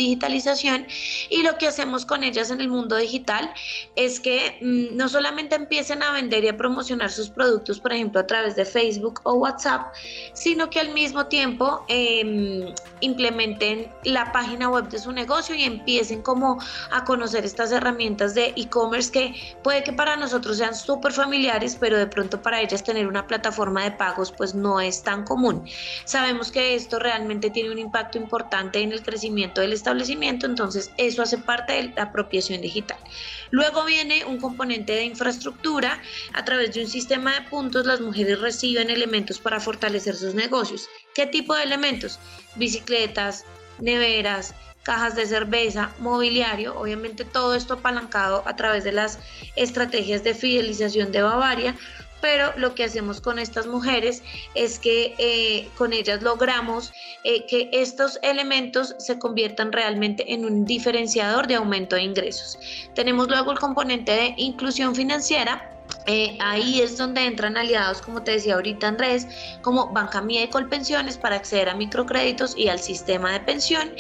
[0.01, 0.87] digitalización
[1.29, 3.53] y lo que hacemos con ellas en el mundo digital
[3.97, 8.21] es que mm, no solamente empiecen a vender y a promocionar sus productos, por ejemplo,
[8.21, 9.93] a través de Facebook o WhatsApp,
[10.33, 16.23] sino que al mismo tiempo em, implementen la página web de su negocio y empiecen
[16.23, 16.59] como
[16.91, 21.99] a conocer estas herramientas de e-commerce que puede que para nosotros sean súper familiares, pero
[21.99, 25.65] de pronto para ellas tener una plataforma de pagos pues no es tan común.
[26.05, 29.73] Sabemos que esto realmente tiene un impacto importante en el crecimiento del
[30.47, 32.99] entonces eso hace parte de la apropiación digital.
[33.51, 36.01] Luego viene un componente de infraestructura.
[36.33, 40.89] A través de un sistema de puntos, las mujeres reciben elementos para fortalecer sus negocios.
[41.15, 42.19] ¿Qué tipo de elementos?
[42.57, 43.45] Bicicletas,
[43.79, 49.19] neveras, cajas de cerveza, mobiliario, obviamente todo esto apalancado a través de las
[49.57, 51.77] estrategias de fidelización de Bavaria,
[52.21, 54.23] pero lo que hacemos con estas mujeres
[54.55, 56.93] es que eh, con ellas logramos
[57.25, 62.59] eh, que estos elementos se conviertan realmente en un diferenciador de aumento de ingresos.
[62.95, 68.33] Tenemos luego el componente de inclusión financiera eh, ahí es donde entran aliados, como te
[68.33, 69.27] decía ahorita Andrés,
[69.63, 73.91] como Banca Mía y Colpensiones para acceder a microcréditos y al sistema de pensión.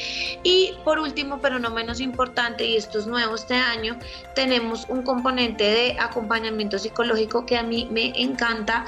[0.42, 3.98] Y por último, pero no menos importante, y esto es nuevo este año,
[4.34, 8.86] tenemos un componente de acompañamiento psicológico que a mí me encanta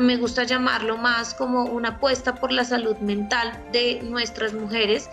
[0.00, 5.10] me gusta llamarlo más como una apuesta por la salud mental de nuestras mujeres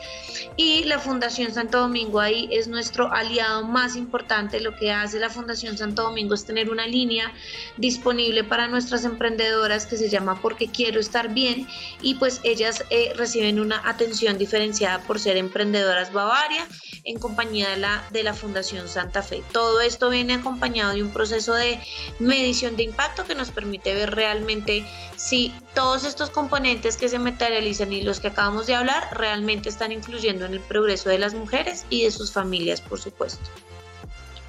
[0.55, 4.59] y la Fundación Santo Domingo ahí es nuestro aliado más importante.
[4.61, 7.33] Lo que hace la Fundación Santo Domingo es tener una línea
[7.77, 11.67] disponible para nuestras emprendedoras que se llama Porque quiero estar bien
[12.01, 16.65] y pues ellas eh, reciben una atención diferenciada por ser emprendedoras Bavaria
[17.03, 19.43] en compañía de la, de la Fundación Santa Fe.
[19.51, 21.79] Todo esto viene acompañado de un proceso de
[22.19, 24.68] medición de impacto que nos permite ver realmente
[25.15, 29.91] si todos estos componentes que se materializan y los que acabamos de hablar realmente están
[29.91, 33.49] influyendo en el progreso de las mujeres y de sus familias, por supuesto.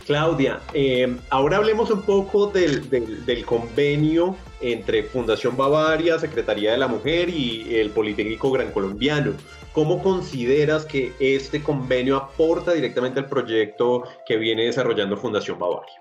[0.07, 6.89] Claudia, eh, ahora hablemos un poco del, del, convenio entre Fundación Bavaria, Secretaría de la
[6.89, 9.35] Mujer y el Politécnico Gran Colombiano.
[9.73, 15.95] ¿Cómo consideras que este convenio aporta directamente al proyecto que viene desarrollando Fundación Bavaria?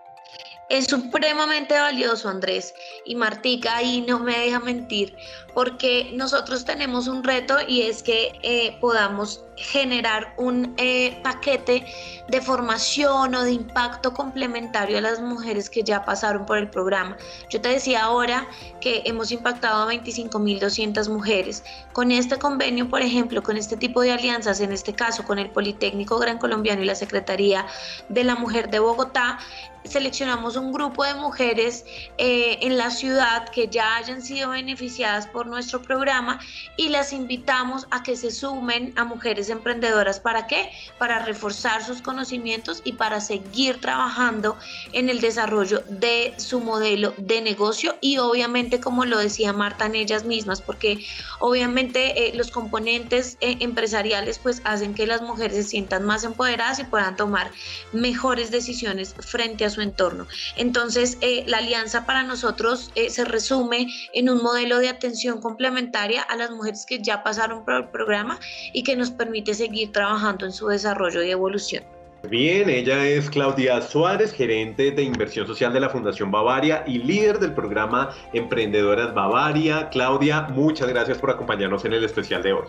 [0.69, 2.73] Es supremamente valioso, Andrés.
[3.05, 5.15] Y Martica ahí no me deja mentir,
[5.53, 11.85] porque nosotros tenemos un reto y es que eh, podamos generar un eh, paquete
[12.29, 17.17] de formación o de impacto complementario a las mujeres que ya pasaron por el programa.
[17.49, 18.47] Yo te decía ahora
[18.79, 21.63] que hemos impactado a 25.200 mujeres.
[21.91, 25.49] Con este convenio, por ejemplo, con este tipo de alianzas, en este caso con el
[25.49, 27.65] Politécnico Gran Colombiano y la Secretaría
[28.07, 29.39] de la Mujer de Bogotá,
[29.83, 31.85] seleccionamos un grupo de mujeres
[32.17, 36.39] eh, en la ciudad que ya hayan sido beneficiadas por nuestro programa
[36.77, 40.19] y las invitamos a que se sumen a mujeres emprendedoras.
[40.19, 40.71] ¿Para qué?
[40.97, 44.57] Para reforzar sus conocimientos y para seguir trabajando
[44.93, 49.95] en el desarrollo de su modelo de negocio y obviamente, como lo decía Marta, en
[49.95, 51.05] ellas mismas, porque
[51.39, 56.79] obviamente eh, los componentes eh, empresariales pues hacen que las mujeres se sientan más empoderadas
[56.79, 57.51] y puedan tomar
[57.91, 60.27] mejores decisiones frente a su entorno.
[60.55, 66.35] Entonces, eh, la alianza para nosotros se resume en un modelo de atención complementaria a
[66.35, 68.39] las mujeres que ya pasaron por el programa
[68.73, 71.83] y que nos permite seguir trabajando en su desarrollo y evolución.
[72.27, 77.39] Bien, ella es Claudia Suárez, gerente de inversión social de la Fundación Bavaria y líder
[77.39, 79.89] del programa Emprendedoras Bavaria.
[79.89, 82.67] Claudia, muchas gracias por acompañarnos en el especial de hoy.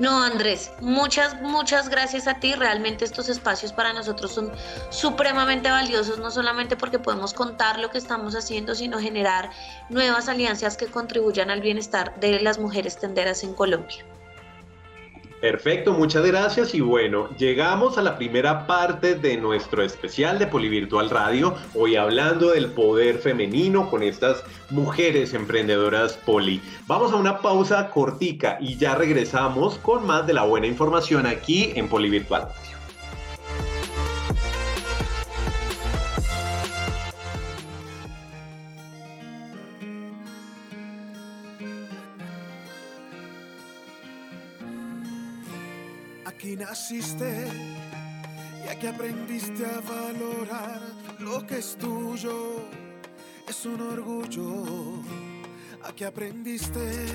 [0.00, 2.54] No, Andrés, muchas, muchas gracias a ti.
[2.54, 4.50] Realmente estos espacios para nosotros son
[4.88, 9.50] supremamente valiosos, no solamente porque podemos contar lo que estamos haciendo, sino generar
[9.90, 14.02] nuevas alianzas que contribuyan al bienestar de las mujeres tenderas en Colombia.
[15.40, 21.08] Perfecto, muchas gracias y bueno, llegamos a la primera parte de nuestro especial de Polivirtual
[21.08, 26.60] Radio, hoy hablando del poder femenino con estas mujeres emprendedoras poli.
[26.86, 31.72] Vamos a una pausa cortica y ya regresamos con más de la buena información aquí
[31.74, 32.48] en Polivirtual.
[46.60, 47.48] Naciste
[48.64, 50.80] y aquí aprendiste a valorar
[51.18, 52.66] lo que es tuyo.
[53.48, 55.02] Es un orgullo.
[55.82, 57.06] Aquí aprendiste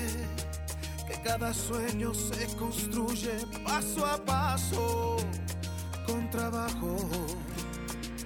[1.06, 5.16] que cada sueño se construye paso a paso
[6.06, 6.96] con trabajo.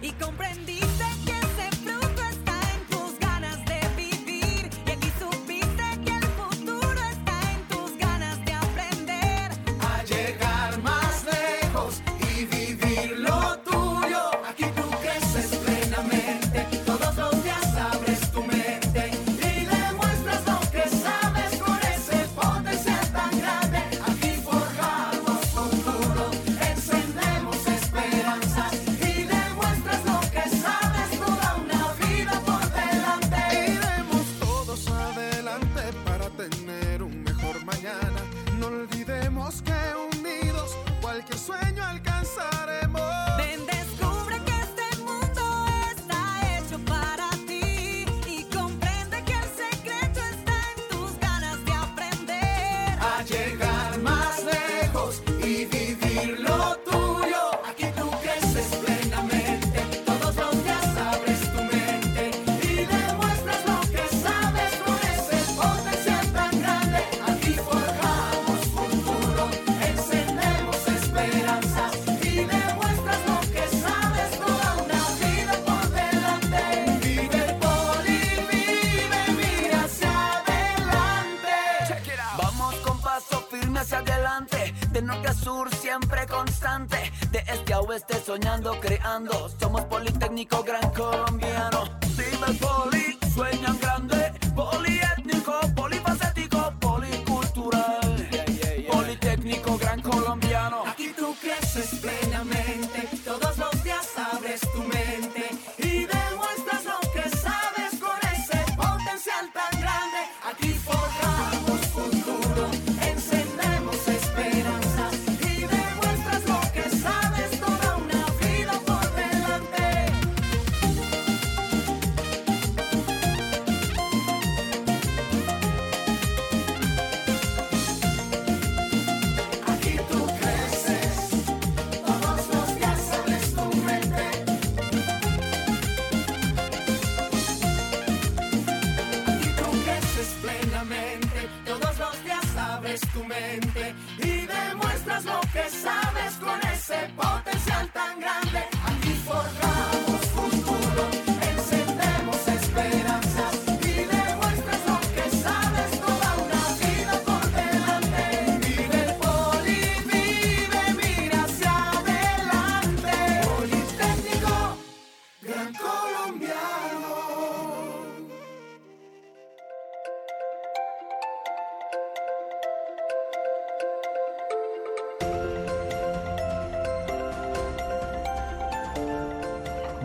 [0.00, 1.09] Y comprendiste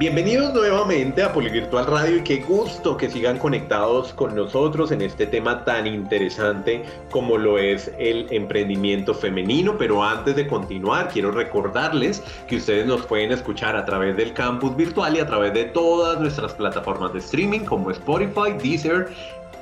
[0.05, 5.25] Bienvenidos nuevamente a Polivirtual Radio y qué gusto que sigan conectados con nosotros en este
[5.25, 9.79] tema tan interesante como lo es el emprendimiento femenino.
[9.79, 14.75] Pero antes de continuar, quiero recordarles que ustedes nos pueden escuchar a través del campus
[14.75, 19.07] virtual y a través de todas nuestras plataformas de streaming como Spotify, Deezer,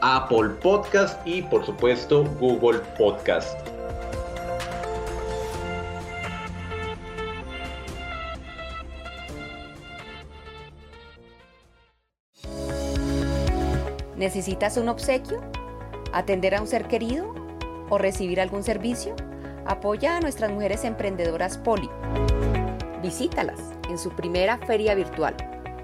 [0.02, 3.58] Apple Podcast y por supuesto Google Podcast.
[14.24, 15.42] ¿Necesitas un obsequio?
[16.14, 17.36] ¿Atender a un ser querido?
[17.90, 19.18] ¿O recibir algún servicio?
[19.66, 21.90] Apoya a nuestras mujeres emprendedoras Poli.
[23.02, 23.60] Visítalas
[23.90, 25.36] en su primera feria virtual.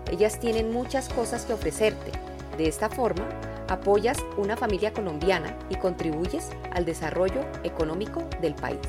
[0.10, 2.14] Ellas tienen muchas cosas que ofrecerte.
[2.58, 3.28] De esta forma,
[3.68, 8.80] apoyas una familia colombiana y contribuyes al desarrollo económico del país.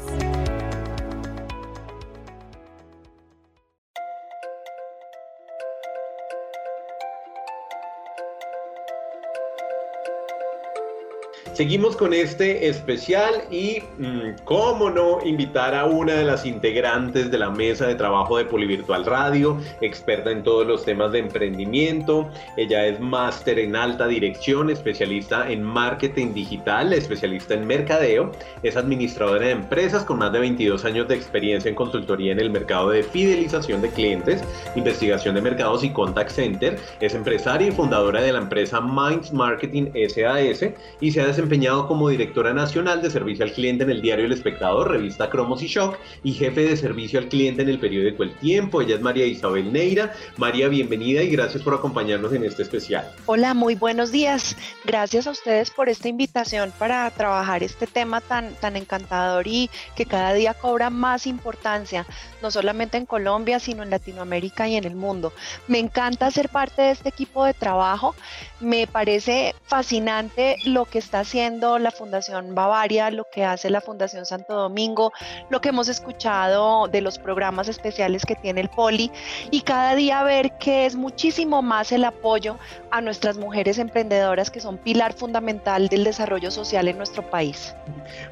[11.60, 17.36] Seguimos con este especial y mmm, cómo no invitar a una de las integrantes de
[17.36, 22.30] la mesa de trabajo de Polivirtual Radio, experta en todos los temas de emprendimiento.
[22.56, 28.32] Ella es máster en alta dirección, especialista en marketing digital, especialista en mercadeo,
[28.62, 32.48] es administradora de empresas con más de 22 años de experiencia en consultoría en el
[32.48, 34.42] mercado de fidelización de clientes,
[34.76, 39.90] investigación de mercados y contact center, es empresaria y fundadora de la empresa Minds Marketing
[40.08, 40.64] SAS
[41.02, 41.49] y se ha desempeñado
[41.88, 45.66] como directora nacional de servicio al cliente en el diario El Espectador, revista Cromos y
[45.66, 48.80] Shock, y jefe de servicio al cliente en el periódico El Tiempo.
[48.80, 50.12] Ella es María Isabel Neira.
[50.36, 53.12] María, bienvenida y gracias por acompañarnos en este especial.
[53.26, 54.56] Hola, muy buenos días.
[54.84, 60.06] Gracias a ustedes por esta invitación para trabajar este tema tan, tan encantador y que
[60.06, 62.06] cada día cobra más importancia,
[62.42, 65.32] no solamente en Colombia, sino en Latinoamérica y en el mundo.
[65.66, 68.14] Me encanta ser parte de este equipo de trabajo.
[68.60, 74.26] Me parece fascinante lo que está haciendo la Fundación Bavaria, lo que hace la Fundación
[74.26, 75.10] Santo Domingo,
[75.48, 79.10] lo que hemos escuchado de los programas especiales que tiene el Poli
[79.50, 82.58] y cada día ver que es muchísimo más el apoyo
[82.90, 87.74] a nuestras mujeres emprendedoras que son pilar fundamental del desarrollo social en nuestro país.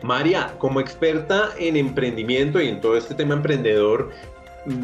[0.03, 4.11] María, como experta en emprendimiento y en todo este tema emprendedor,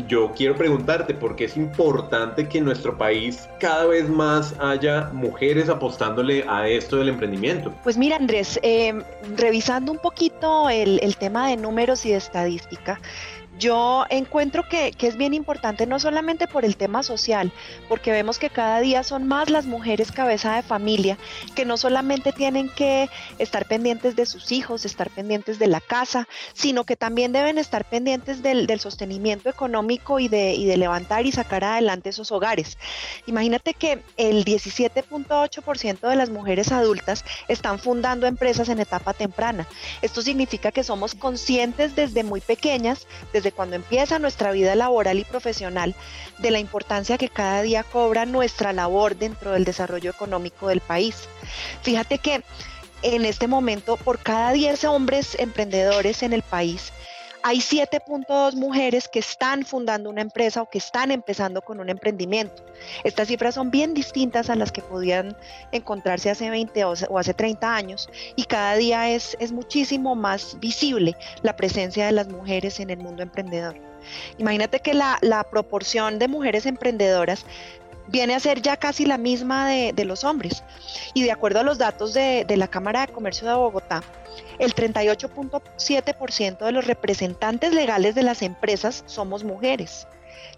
[0.09, 5.11] yo quiero preguntarte por qué es importante que en nuestro país cada vez más haya
[5.13, 7.73] mujeres apostándole a esto del emprendimiento.
[7.83, 8.95] Pues mira Andrés, eh,
[9.37, 13.01] revisando un poquito el, el tema de números y de estadística,
[13.59, 17.53] yo encuentro que, que, es bien importante no solamente por el tema social,
[17.89, 21.19] porque vemos que cada día son más las mujeres cabeza de familia,
[21.55, 26.29] que no solamente tienen que estar pendientes de sus hijos, estar pendientes de la casa,
[26.53, 31.27] sino que también deben estar pendientes del, del sostenimiento económico y de, y de levantar
[31.27, 32.79] y sacar adelante esos hogares.
[33.27, 39.67] Imagínate que el 17.8% de las mujeres adultas están fundando empresas en etapa temprana.
[40.03, 45.19] Esto significa que somos conscientes desde muy pequeñas, desde desde cuando empieza nuestra vida laboral
[45.19, 45.95] y profesional,
[46.39, 51.29] de la importancia que cada día cobra nuestra labor dentro del desarrollo económico del país.
[51.83, 52.43] Fíjate que
[53.03, 56.91] en este momento, por cada 10 hombres emprendedores en el país,
[57.47, 62.65] hay 7.2 mujeres que están fundando una empresa o que están empezando con un emprendimiento.
[63.05, 65.37] Estas cifras son bien distintas a las que podían
[65.71, 71.17] encontrarse hace 20 o hace 30 años y cada día es, es muchísimo más visible
[71.43, 73.77] la presencia de las mujeres en el mundo emprendedor.
[74.39, 77.45] Imagínate que la, la proporción de mujeres emprendedoras
[78.09, 80.63] viene a ser ya casi la misma de, de, los hombres.
[81.15, 84.03] Y de acuerdo a los datos de, de la Cámara de Comercio de Bogotá,
[84.59, 90.07] el 38.7% de los representantes legales de las empresas somos mujeres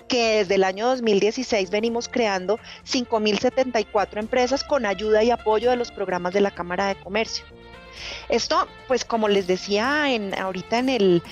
[0.09, 5.91] que desde el año 2016 venimos creando 5.074 empresas con ayuda y apoyo de los
[5.91, 7.45] programas de la Cámara de Comercio.
[8.29, 11.23] Esto, pues como les decía en, ahorita en el,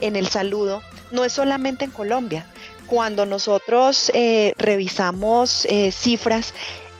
[0.00, 2.46] en el saludo, no es solamente en Colombia.
[2.92, 6.52] Cuando nosotros eh, revisamos eh, cifras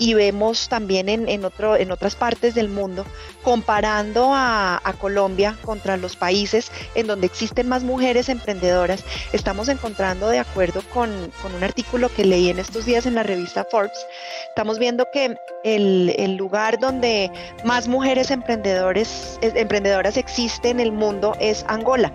[0.02, 3.06] y vemos también en, otro, en otras partes del mundo,
[3.44, 10.38] comparando a, Colombia contra los países en donde existen más mujeres emprendedoras, estamos encontrando de
[10.38, 14.06] acuerdo con, un artículo que leí en estos días en la revista Forbes,
[14.48, 17.30] estamos viendo que el, el lugar donde
[17.64, 22.12] más mujeres emprendedores, emprendedoras existen en el mundo es Angola.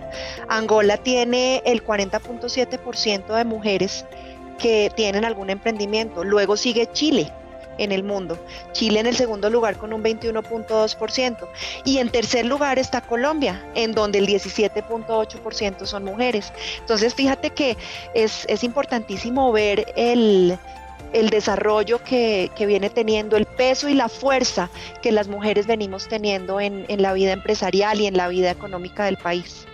[0.48, 4.04] Angola tiene el 40.7% de mujeres
[4.58, 6.24] que tienen algún emprendimiento.
[6.24, 7.32] Luego sigue Chile
[7.78, 8.38] en el mundo.
[8.72, 11.48] Chile en el segundo lugar con un 21.2%.
[11.84, 16.52] Y en tercer lugar está Colombia, en donde el 17.8% son mujeres.
[16.80, 17.76] Entonces, fíjate que
[18.14, 20.58] es, importantísimo ver el,
[21.30, 24.68] desarrollo que, viene teniendo, el peso y la fuerza
[25.00, 29.16] que las mujeres venimos teniendo en la vida empresarial y en la vida económica del
[29.16, 29.66] país.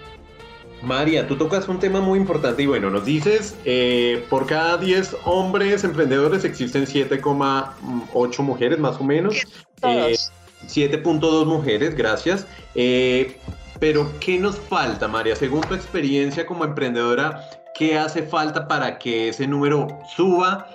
[0.85, 5.17] María, tú tocas un tema muy importante y bueno, nos dices, eh, por cada 10
[5.25, 9.35] hombres emprendedores existen 7,8 mujeres más o menos.
[9.81, 12.47] 7.2 eh, mujeres, gracias.
[12.75, 13.39] Eh,
[13.81, 15.35] pero, ¿qué nos falta, María?
[15.37, 20.69] Según tu experiencia como emprendedora, ¿qué hace falta para que ese número suba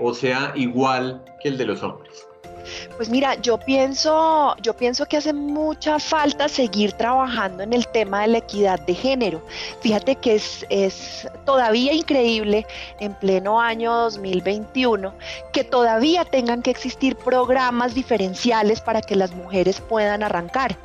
[0.00, 2.26] o sea igual que el de los hombres?
[2.96, 8.22] Pues mira, yo pienso, yo pienso que hace mucha falta seguir trabajando en el tema
[8.22, 9.42] de la equidad de género.
[9.80, 12.66] Fíjate que es, es todavía increíble
[13.00, 15.14] en pleno año 2021
[15.52, 20.76] que todavía tengan que existir programas diferenciales para que las mujeres puedan arrancar.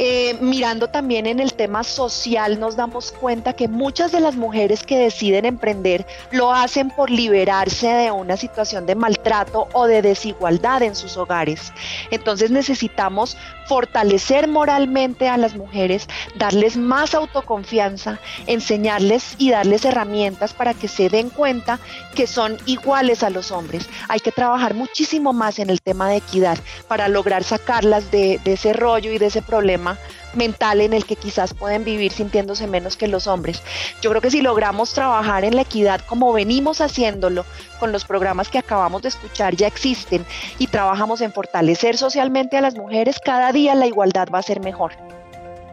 [0.00, 4.84] Eh, mirando también en el tema social, nos damos cuenta que muchas de las mujeres
[4.84, 10.82] que deciden emprender lo hacen por liberarse de una situación de maltrato o de desigualdad
[10.82, 11.72] en sus hogares.
[12.10, 13.36] Entonces necesitamos
[13.66, 21.08] fortalecer moralmente a las mujeres, darles más autoconfianza, enseñarles y darles herramientas para que se
[21.08, 21.78] den cuenta
[22.14, 23.88] que son iguales a los hombres.
[24.08, 28.52] Hay que trabajar muchísimo más en el tema de equidad para lograr sacarlas de, de
[28.54, 29.98] ese rollo y de ese problema
[30.34, 33.62] mental en el que quizás pueden vivir sintiéndose menos que los hombres.
[34.00, 37.44] Yo creo que si logramos trabajar en la equidad como venimos haciéndolo
[37.80, 40.24] con los programas que acabamos de escuchar ya existen
[40.58, 44.60] y trabajamos en fortalecer socialmente a las mujeres, cada día la igualdad va a ser
[44.60, 44.92] mejor.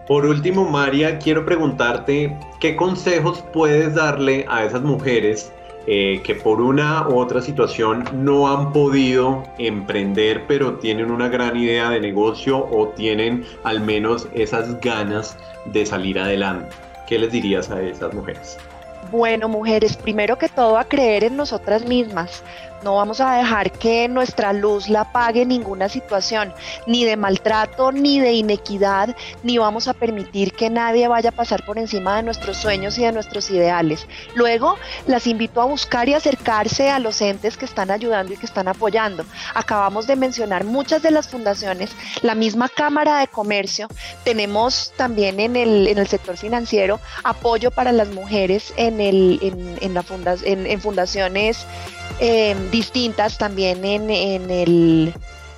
[0.07, 5.51] Por último, María, quiero preguntarte qué consejos puedes darle a esas mujeres
[5.87, 11.55] eh, que por una u otra situación no han podido emprender, pero tienen una gran
[11.57, 16.75] idea de negocio o tienen al menos esas ganas de salir adelante.
[17.07, 18.57] ¿Qué les dirías a esas mujeres?
[19.11, 22.43] Bueno, mujeres, primero que todo a creer en nosotras mismas,
[22.85, 26.53] no vamos a dejar que nuestra luz la pague ninguna situación,
[26.85, 31.65] ni de maltrato, ni de inequidad, ni vamos a permitir que nadie vaya a pasar
[31.65, 34.07] por encima de nuestros sueños y de nuestros ideales.
[34.35, 34.77] Luego,
[35.07, 38.67] las invito a buscar y acercarse a los entes que están ayudando y que están
[38.67, 39.25] apoyando.
[39.55, 41.89] Acabamos de mencionar muchas de las fundaciones,
[42.21, 43.87] la misma Cámara de Comercio,
[44.23, 49.39] tenemos también en el, en el sector financiero apoyo para las mujeres en, el,
[49.81, 50.05] en, la
[50.43, 51.65] en fundaciones
[52.19, 54.09] Em, distintas también en,
[54.49, 55.13] el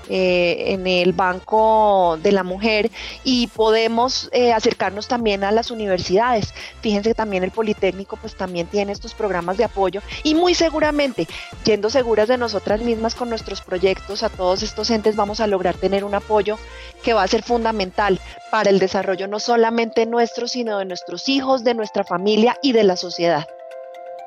[0.10, 2.90] eh, en el Banco de la Mujer
[3.24, 6.54] y podemos eh, acercarnos también a las universidades.
[6.82, 11.28] Fíjense que también el Politécnico pues también tiene estos programas de apoyo y muy seguramente,
[11.64, 15.76] yendo seguras de nosotras mismas con nuestros proyectos a todos estos entes vamos a lograr
[15.76, 16.58] tener un apoyo
[17.04, 21.64] que va a ser fundamental para el desarrollo no solamente nuestro, sino de nuestros hijos,
[21.64, 23.46] de nuestra familia y de la sociedad.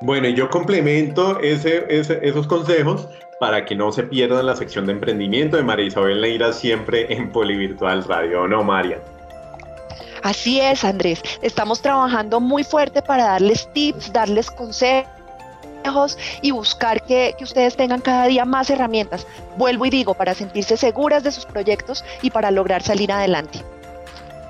[0.01, 3.07] Bueno, y yo complemento ese, esos consejos
[3.39, 7.31] para que no se pierdan la sección de emprendimiento de María Isabel Neira siempre en
[7.31, 8.99] Polivirtual Radio, ¿no, María?
[10.23, 11.21] Así es, Andrés.
[11.41, 15.07] Estamos trabajando muy fuerte para darles tips, darles consejos
[16.41, 19.25] y buscar que, ustedes tengan cada día más herramientas,
[19.57, 23.63] vuelvo y digo, para sentirse seguras de sus proyectos y para lograr salir adelante.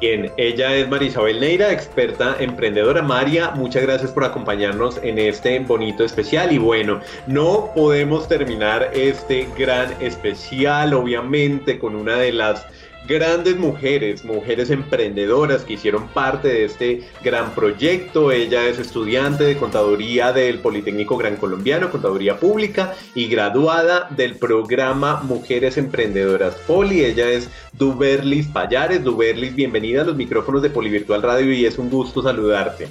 [0.01, 3.03] Bien, ella es Marisabel Neira, experta emprendedora.
[3.03, 6.51] María, muchas gracias por acompañarnos en este bonito especial.
[6.51, 12.65] Y bueno, no podemos terminar este gran especial, obviamente, con una de las
[13.07, 18.31] grandes mujeres, mujeres emprendedoras que hicieron parte de este gran proyecto.
[18.31, 25.21] Ella es estudiante de contaduría del Politécnico Gran Colombiano, contaduría pública y graduada del programa
[25.23, 27.03] Mujeres Emprendedoras Poli.
[27.03, 29.03] Ella es Duberlis Payares.
[29.03, 32.87] Duberlis, bienvenida a los micrófonos de Polivirtual Radio y es un gusto saludarte.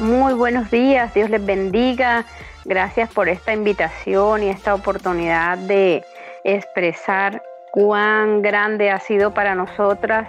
[0.00, 2.24] Muy buenos días, Dios les bendiga.
[2.64, 6.04] Gracias por esta invitación y esta oportunidad de
[6.44, 10.28] expresar cuán grande ha sido para nosotras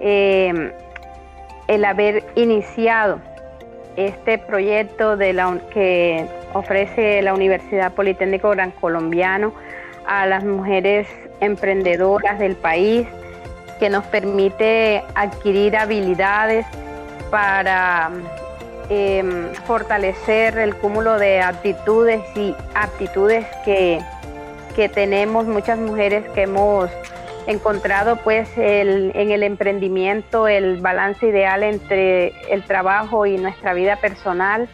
[0.00, 0.72] eh,
[1.68, 3.20] el haber iniciado
[3.96, 9.52] este proyecto de la, que ofrece la Universidad Politécnico Gran Colombiano
[10.06, 11.08] a las mujeres
[11.40, 13.06] emprendedoras del país,
[13.80, 16.66] que nos permite adquirir habilidades
[17.30, 18.10] para
[18.88, 24.00] em, fortalecer el cúmulo de aptitudes y aptitudes que,
[24.76, 26.90] que tenemos muchas mujeres que hemos
[27.46, 34.68] encontrado pues en el emprendimiento el balance ideal entre el trabajo y nuestra vida personal.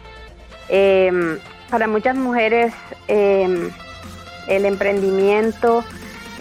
[0.67, 1.39] Em,
[1.69, 2.73] para muchas mujeres
[3.07, 3.71] em,
[4.47, 5.85] el emprendimiento,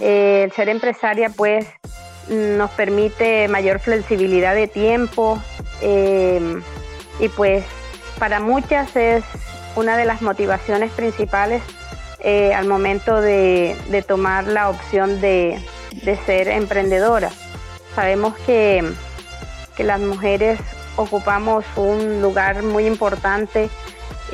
[0.01, 1.65] eh, el ser empresaria pues
[2.29, 5.41] nos permite mayor flexibilidad de tiempo
[5.83, 6.63] em,
[7.21, 7.65] y pues
[8.19, 9.23] para muchas es
[9.77, 11.63] una de las motivaciones principales
[12.23, 15.59] eh, al momento de tomar la opción de,
[16.05, 17.31] de ser emprendedora.
[17.95, 18.83] Sabemos que,
[19.77, 20.59] que las mujeres
[20.97, 23.69] ocupamos un lugar muy importante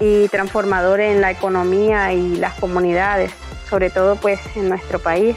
[0.01, 3.33] y transformador en la economía y las comunidades,
[3.69, 5.37] sobre todo pues en nuestro país.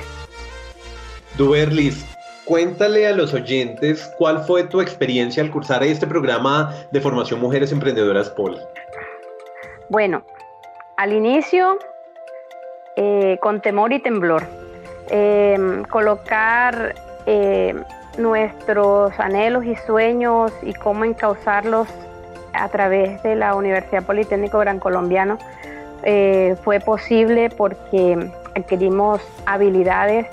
[1.37, 2.05] Duberlis,
[2.45, 7.71] cuéntale a los oyentes cuál fue tu experiencia al cursar este programa de formación Mujeres
[7.71, 8.57] Emprendedoras Poli.
[9.89, 10.23] Bueno,
[10.97, 11.79] al inicio
[12.95, 14.43] eh, con temor y temblor,
[15.13, 17.83] Em, colocar em,
[18.17, 21.89] nuestros anhelos y sueños y cómo encauzarlos
[22.53, 25.37] a través de la Universidad Politécnico Gran Colombiano
[26.03, 30.27] eh, fue posible porque adquirimos habilidades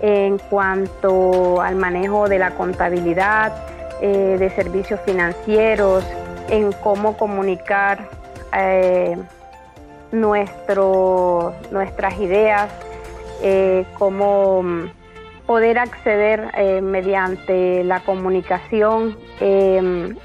[0.00, 3.52] en cuanto al manejo de la contabilidad,
[4.00, 6.02] eh, de servicios financieros,
[6.48, 8.08] en cómo comunicar
[8.56, 9.18] eh,
[10.14, 12.70] nuestro, nuestras ideas
[13.42, 14.90] eh, cómo mm,
[15.46, 20.16] poder acceder eh, mediante la comunicación, em,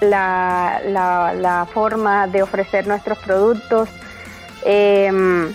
[0.00, 3.88] la, forma de ofrecer nuestros productos.
[4.64, 5.52] Em,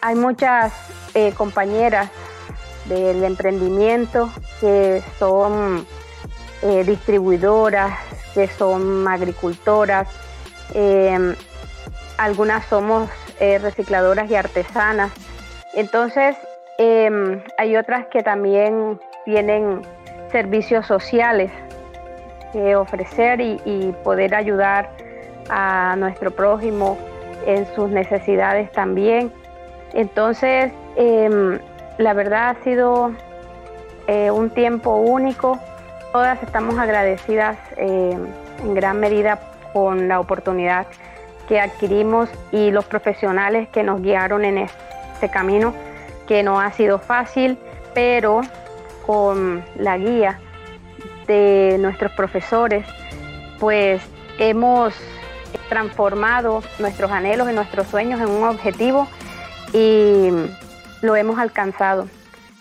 [0.00, 0.72] hay muchas
[1.14, 2.10] eh, compañeras
[2.86, 5.86] del emprendimiento que son
[6.86, 7.98] distribuidoras,
[8.32, 10.08] que son agricultoras,
[10.72, 11.36] em,
[12.18, 13.08] algunas somos
[13.38, 15.12] recicladoras y artesanas.
[15.74, 16.36] Entonces,
[16.78, 19.82] em, hay otras que también tienen
[20.30, 21.50] servicios sociales
[22.52, 24.90] que ofrecer y, poder ayudar
[25.50, 26.96] a nuestro prójimo
[27.46, 29.32] en sus necesidades también.
[29.92, 31.58] Entonces, em,
[31.98, 33.12] la verdad ha sido
[34.06, 35.58] eh, un tiempo único.
[36.12, 38.26] Todas estamos agradecidas em,
[38.62, 39.40] en gran medida
[39.72, 40.86] con la oportunidad
[41.48, 45.74] que adquirimos y los profesionales que nos guiaron en este camino
[46.26, 47.58] que no ha sido fácil,
[47.94, 48.40] pero
[49.06, 50.40] con la guía
[51.26, 52.86] de nuestros profesores,
[53.58, 54.02] pues
[54.38, 54.94] hemos
[55.68, 59.06] transformado nuestros anhelos y nuestros sueños en un objetivo
[59.72, 60.30] y
[61.02, 62.08] lo hemos alcanzado.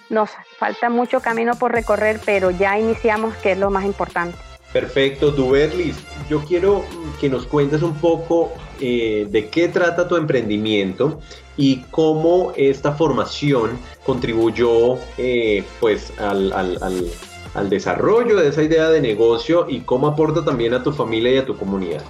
[0.10, 4.38] Nos falta mucho camino por recorrer, pero ya iniciamos, que es lo más importante.
[4.72, 5.98] Perfecto, Duberlis.
[6.30, 6.84] Yo quiero
[7.20, 11.20] que nos cuentes un poco eh, de qué trata tu emprendimiento
[11.58, 19.82] y cómo esta formación contribuyó eh, pues al, desarrollo de esa idea de negocio y
[19.82, 22.04] cómo aporta también a tu familia y a tu comunidad.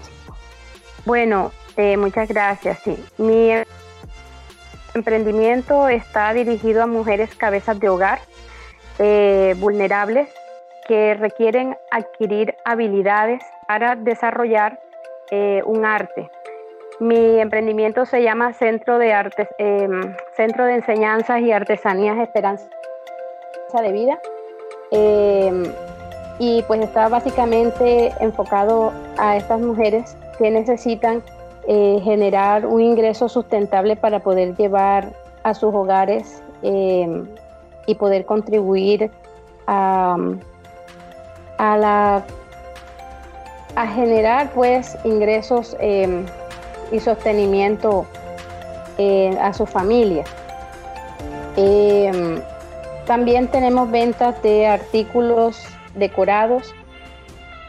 [1.05, 2.79] Bueno, eh, muchas gracias.
[2.83, 2.95] Sí.
[3.17, 3.49] Mi
[4.93, 8.21] emprendimiento está dirigido a mujeres cabezas de hogar
[9.57, 10.29] vulnerables
[10.87, 13.43] que requieren adquirir habilidades
[13.73, 14.79] para desarrollar
[15.65, 16.29] un arte,
[16.99, 22.67] mi emprendimiento se llama Centro de Artes, em, Centro de Enseñanzas y Artesanías Esperanza
[23.81, 24.19] de Vida.
[24.91, 25.63] Em,
[26.37, 31.23] y pues está básicamente enfocado a estas mujeres que necesitan
[31.67, 37.25] eh, generar un ingreso sustentable para poder llevar a sus hogares em,
[37.87, 39.09] y poder contribuir
[39.65, 40.17] a
[41.57, 42.23] la
[43.75, 45.75] a generar pues ingresos
[46.91, 48.05] y sostenimiento
[48.99, 50.23] eh, a su familia.
[51.57, 52.39] Em,
[53.07, 55.65] también tenemos ventas de artículos
[55.95, 56.73] decorados,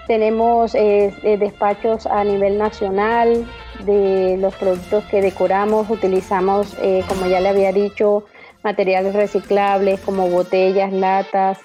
[0.07, 3.47] tenemos eh, despachos a nivel nacional
[3.87, 8.25] de los productos que decoramos, utilizamos, eh, como ya le había dicho,
[8.63, 11.59] materiales reciclables como botellas, latas,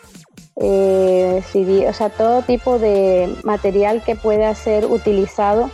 [0.59, 5.69] o sea, todo tipo de material que pueda ser utilizado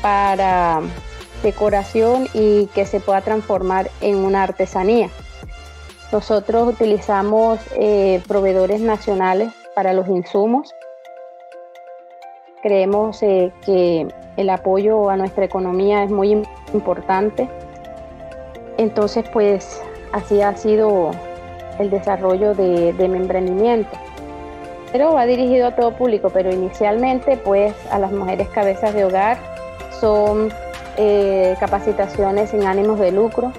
[0.00, 0.80] para
[1.42, 5.10] decoración y que se pueda transformar en una artesanía.
[6.12, 10.72] Nosotros utilizamos eh, proveedores nacionales para los insumos.
[12.62, 14.06] Creemos eh, que
[14.36, 16.42] el apoyo a nuestra economía es muy
[16.72, 17.48] importante.
[18.78, 21.10] Entonces, pues así ha sido
[21.78, 23.90] el desarrollo de, mi emprendimiento.
[24.96, 29.36] Pero va dirigido a todo público, pero inicialmente pues a las mujeres cabezas de hogar
[30.00, 30.48] son
[30.96, 33.52] eh, capacitaciones sin ánimos de lucro.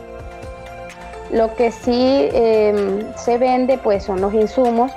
[1.32, 4.92] Lo que sí em, se vende pues son los insumos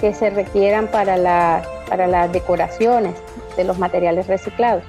[0.00, 3.14] que se requieran para, para las decoraciones
[3.56, 4.82] de los materiales reciclados.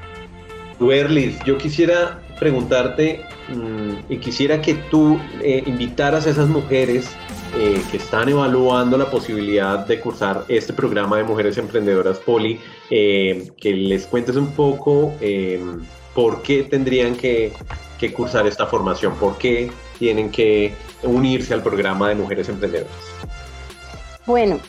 [0.80, 7.12] Berlis, yo quisiera preguntarte mm, y quisiera que tú eh, invitaras a esas mujeres
[7.56, 12.60] eh, que están evaluando la posibilidad de cursar este programa de mujeres emprendedoras Poli,
[12.92, 15.84] eh, que les cuentes un poco em,
[16.14, 17.52] por qué tendrían que,
[18.16, 20.74] cursar esta formación, por qué tienen que
[21.04, 22.94] unirse al programa de mujeres emprendedoras.
[24.26, 24.60] Bueno,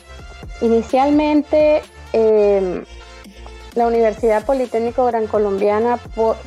[0.61, 2.83] inicialmente em,
[3.75, 5.99] la Universidad Politécnico Gran, Colombiana,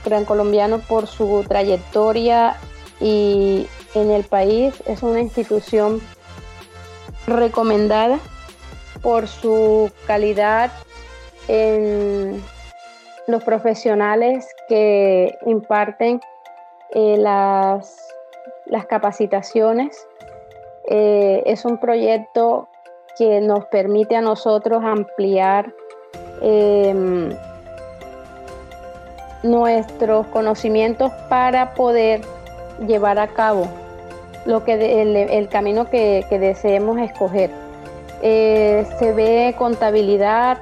[0.05, 2.57] Gran Colombiano por su trayectoria
[3.01, 6.01] y en el país es una institución
[7.27, 8.19] recomendada
[9.03, 10.71] por su calidad
[11.49, 12.43] en
[13.27, 16.21] los profesionales que imparten
[16.91, 17.97] eh, las,
[18.67, 20.07] las, capacitaciones.
[20.89, 22.69] Eh, es un proyecto
[23.19, 25.73] que nos permite a nosotros ampliar
[26.41, 27.31] Em,
[29.43, 32.23] nuestros conocimientos para poder
[32.87, 33.69] llevar a cabo
[34.45, 35.03] lo que
[35.39, 37.51] el, camino que, deseemos escoger.
[38.23, 40.59] Eh, se ve contabilidad,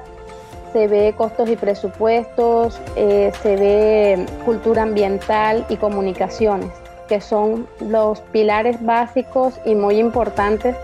[0.73, 6.71] se ve costos y presupuestos, eh, se ve cultura ambiental y comunicaciones,
[7.07, 10.75] que son los pilares básicos y muy importantes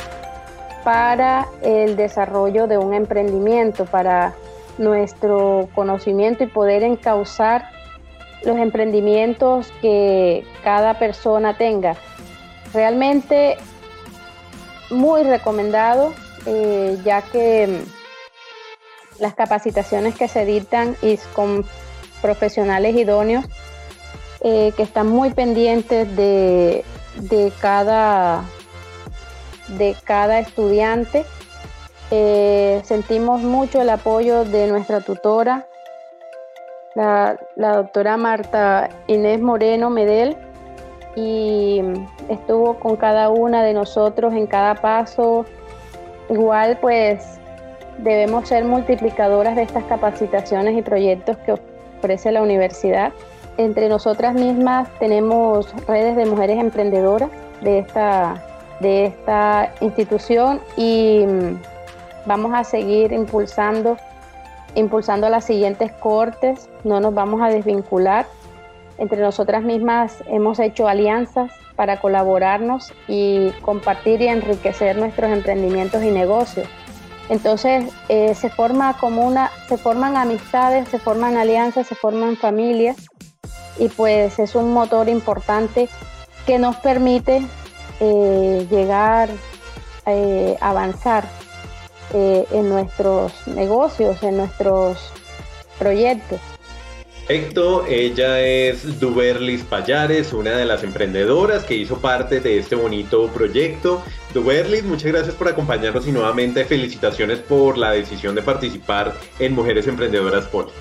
[0.83, 4.33] para el desarrollo de un emprendimiento, para
[4.77, 7.69] nuestro conocimiento y poder encauzar
[8.43, 11.95] los emprendimientos que cada persona tenga.
[12.73, 13.57] Realmente
[14.89, 16.13] muy recomendado,
[16.45, 21.65] eh, ya que mm, las capacitaciones que se dictan y con
[22.21, 23.45] profesionales idóneos
[24.41, 26.85] eh, que están muy pendientes de,
[27.17, 28.43] de, cada,
[29.67, 31.25] de cada estudiante
[32.11, 35.67] eh, sentimos mucho el apoyo de nuestra tutora,
[36.95, 40.35] la, doctora Marta Inés Moreno Medel,
[41.15, 41.81] y
[42.29, 45.45] estuvo con cada una de nosotros en cada paso.
[46.29, 47.39] Igual pues
[47.97, 51.53] debemos ser multiplicadoras de estas capacitaciones y proyectos que
[51.99, 53.11] ofrece la universidad.
[53.57, 57.29] Entre nosotras mismas tenemos redes de mujeres emprendedoras
[57.61, 58.41] de esta,
[58.79, 61.25] de esta institución y
[62.29, 63.97] Vamos a seguir impulsando,
[64.75, 68.27] impulsando las siguientes cortes, no nos vamos a desvincular.
[68.99, 76.11] Entre nosotras mismas hemos hecho alianzas para colaborarnos y compartir y enriquecer nuestros emprendimientos y
[76.11, 76.67] negocios.
[77.29, 82.97] Entonces eh, se forma como una, se forman amistades, se forman alianzas, se forman familias
[83.77, 85.87] y pues es un motor importante
[86.45, 87.41] que nos permite
[88.01, 89.29] eh, llegar,
[90.05, 91.23] a eh, avanzar
[92.11, 95.13] en nuestros negocios, en nuestros
[95.77, 96.39] proyectos.
[97.29, 103.27] Perfecto, ella es Duberlis Payares, una de las emprendedoras que hizo parte de este bonito
[103.27, 104.01] proyecto.
[104.33, 109.85] Duberlis, muchas gracias por acompañarnos y nuevamente felicitaciones por la decisión de participar en Mujeres
[109.85, 110.71] Emprendedoras Poli.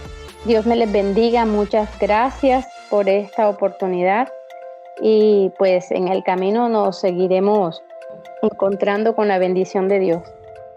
[0.46, 4.32] Dios me les bendiga, muchas gracias por esta oportunidad
[5.02, 7.82] y pues en el camino nos seguiremos
[8.40, 10.22] encontrando con la bendición de Dios.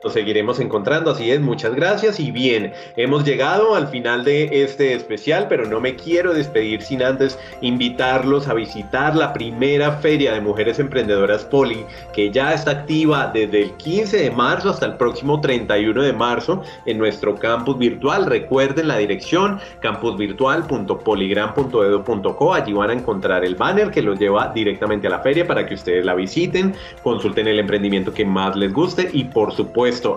[0.04, 4.95] Nos seguiremos encontrando, así es, muchas gracias y bien, hemos llegado al final de este
[4.95, 10.41] especial, pero no me quiero despedir sin antes invitarlos a visitar la primera feria de
[10.41, 15.39] mujeres emprendedoras Poli, que ya está activa desde el 15 de marzo hasta el próximo
[15.39, 18.26] 31 de marzo en nuestro campus virtual.
[18.26, 25.12] Recuerden la dirección campusvirtual.poligram.edu.co, allí van a encontrar el banner que los lleva directamente a
[25.12, 26.74] la feria para que ustedes la visiten,
[27.04, 29.54] consulten el emprendimiento que más les guste y por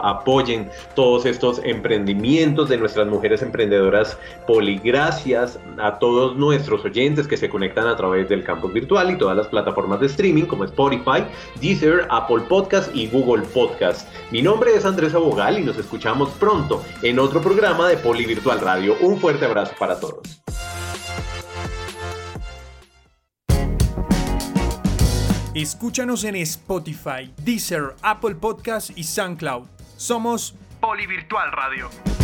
[0.02, 4.16] apoyen todos estos emprendimientos de nuestras mujeres emprendedoras
[4.46, 9.36] poligracias, a todos nuestros oyentes que se conectan a través del campus virtual y todas
[9.36, 11.24] las plataformas de streaming como Spotify,
[11.60, 14.08] Deezer, Apple Podcast y Google Podcast.
[14.30, 18.60] Mi nombre es Andrés Abogal y nos escuchamos pronto en otro programa de Poli Virtual
[18.60, 18.96] Radio.
[19.00, 20.42] Un fuerte abrazo para todos.
[25.54, 29.68] Escúchanos en Spotify, Deezer, Apple Podcast y SoundCloud.
[29.96, 32.23] Somos Polivirtual Radio.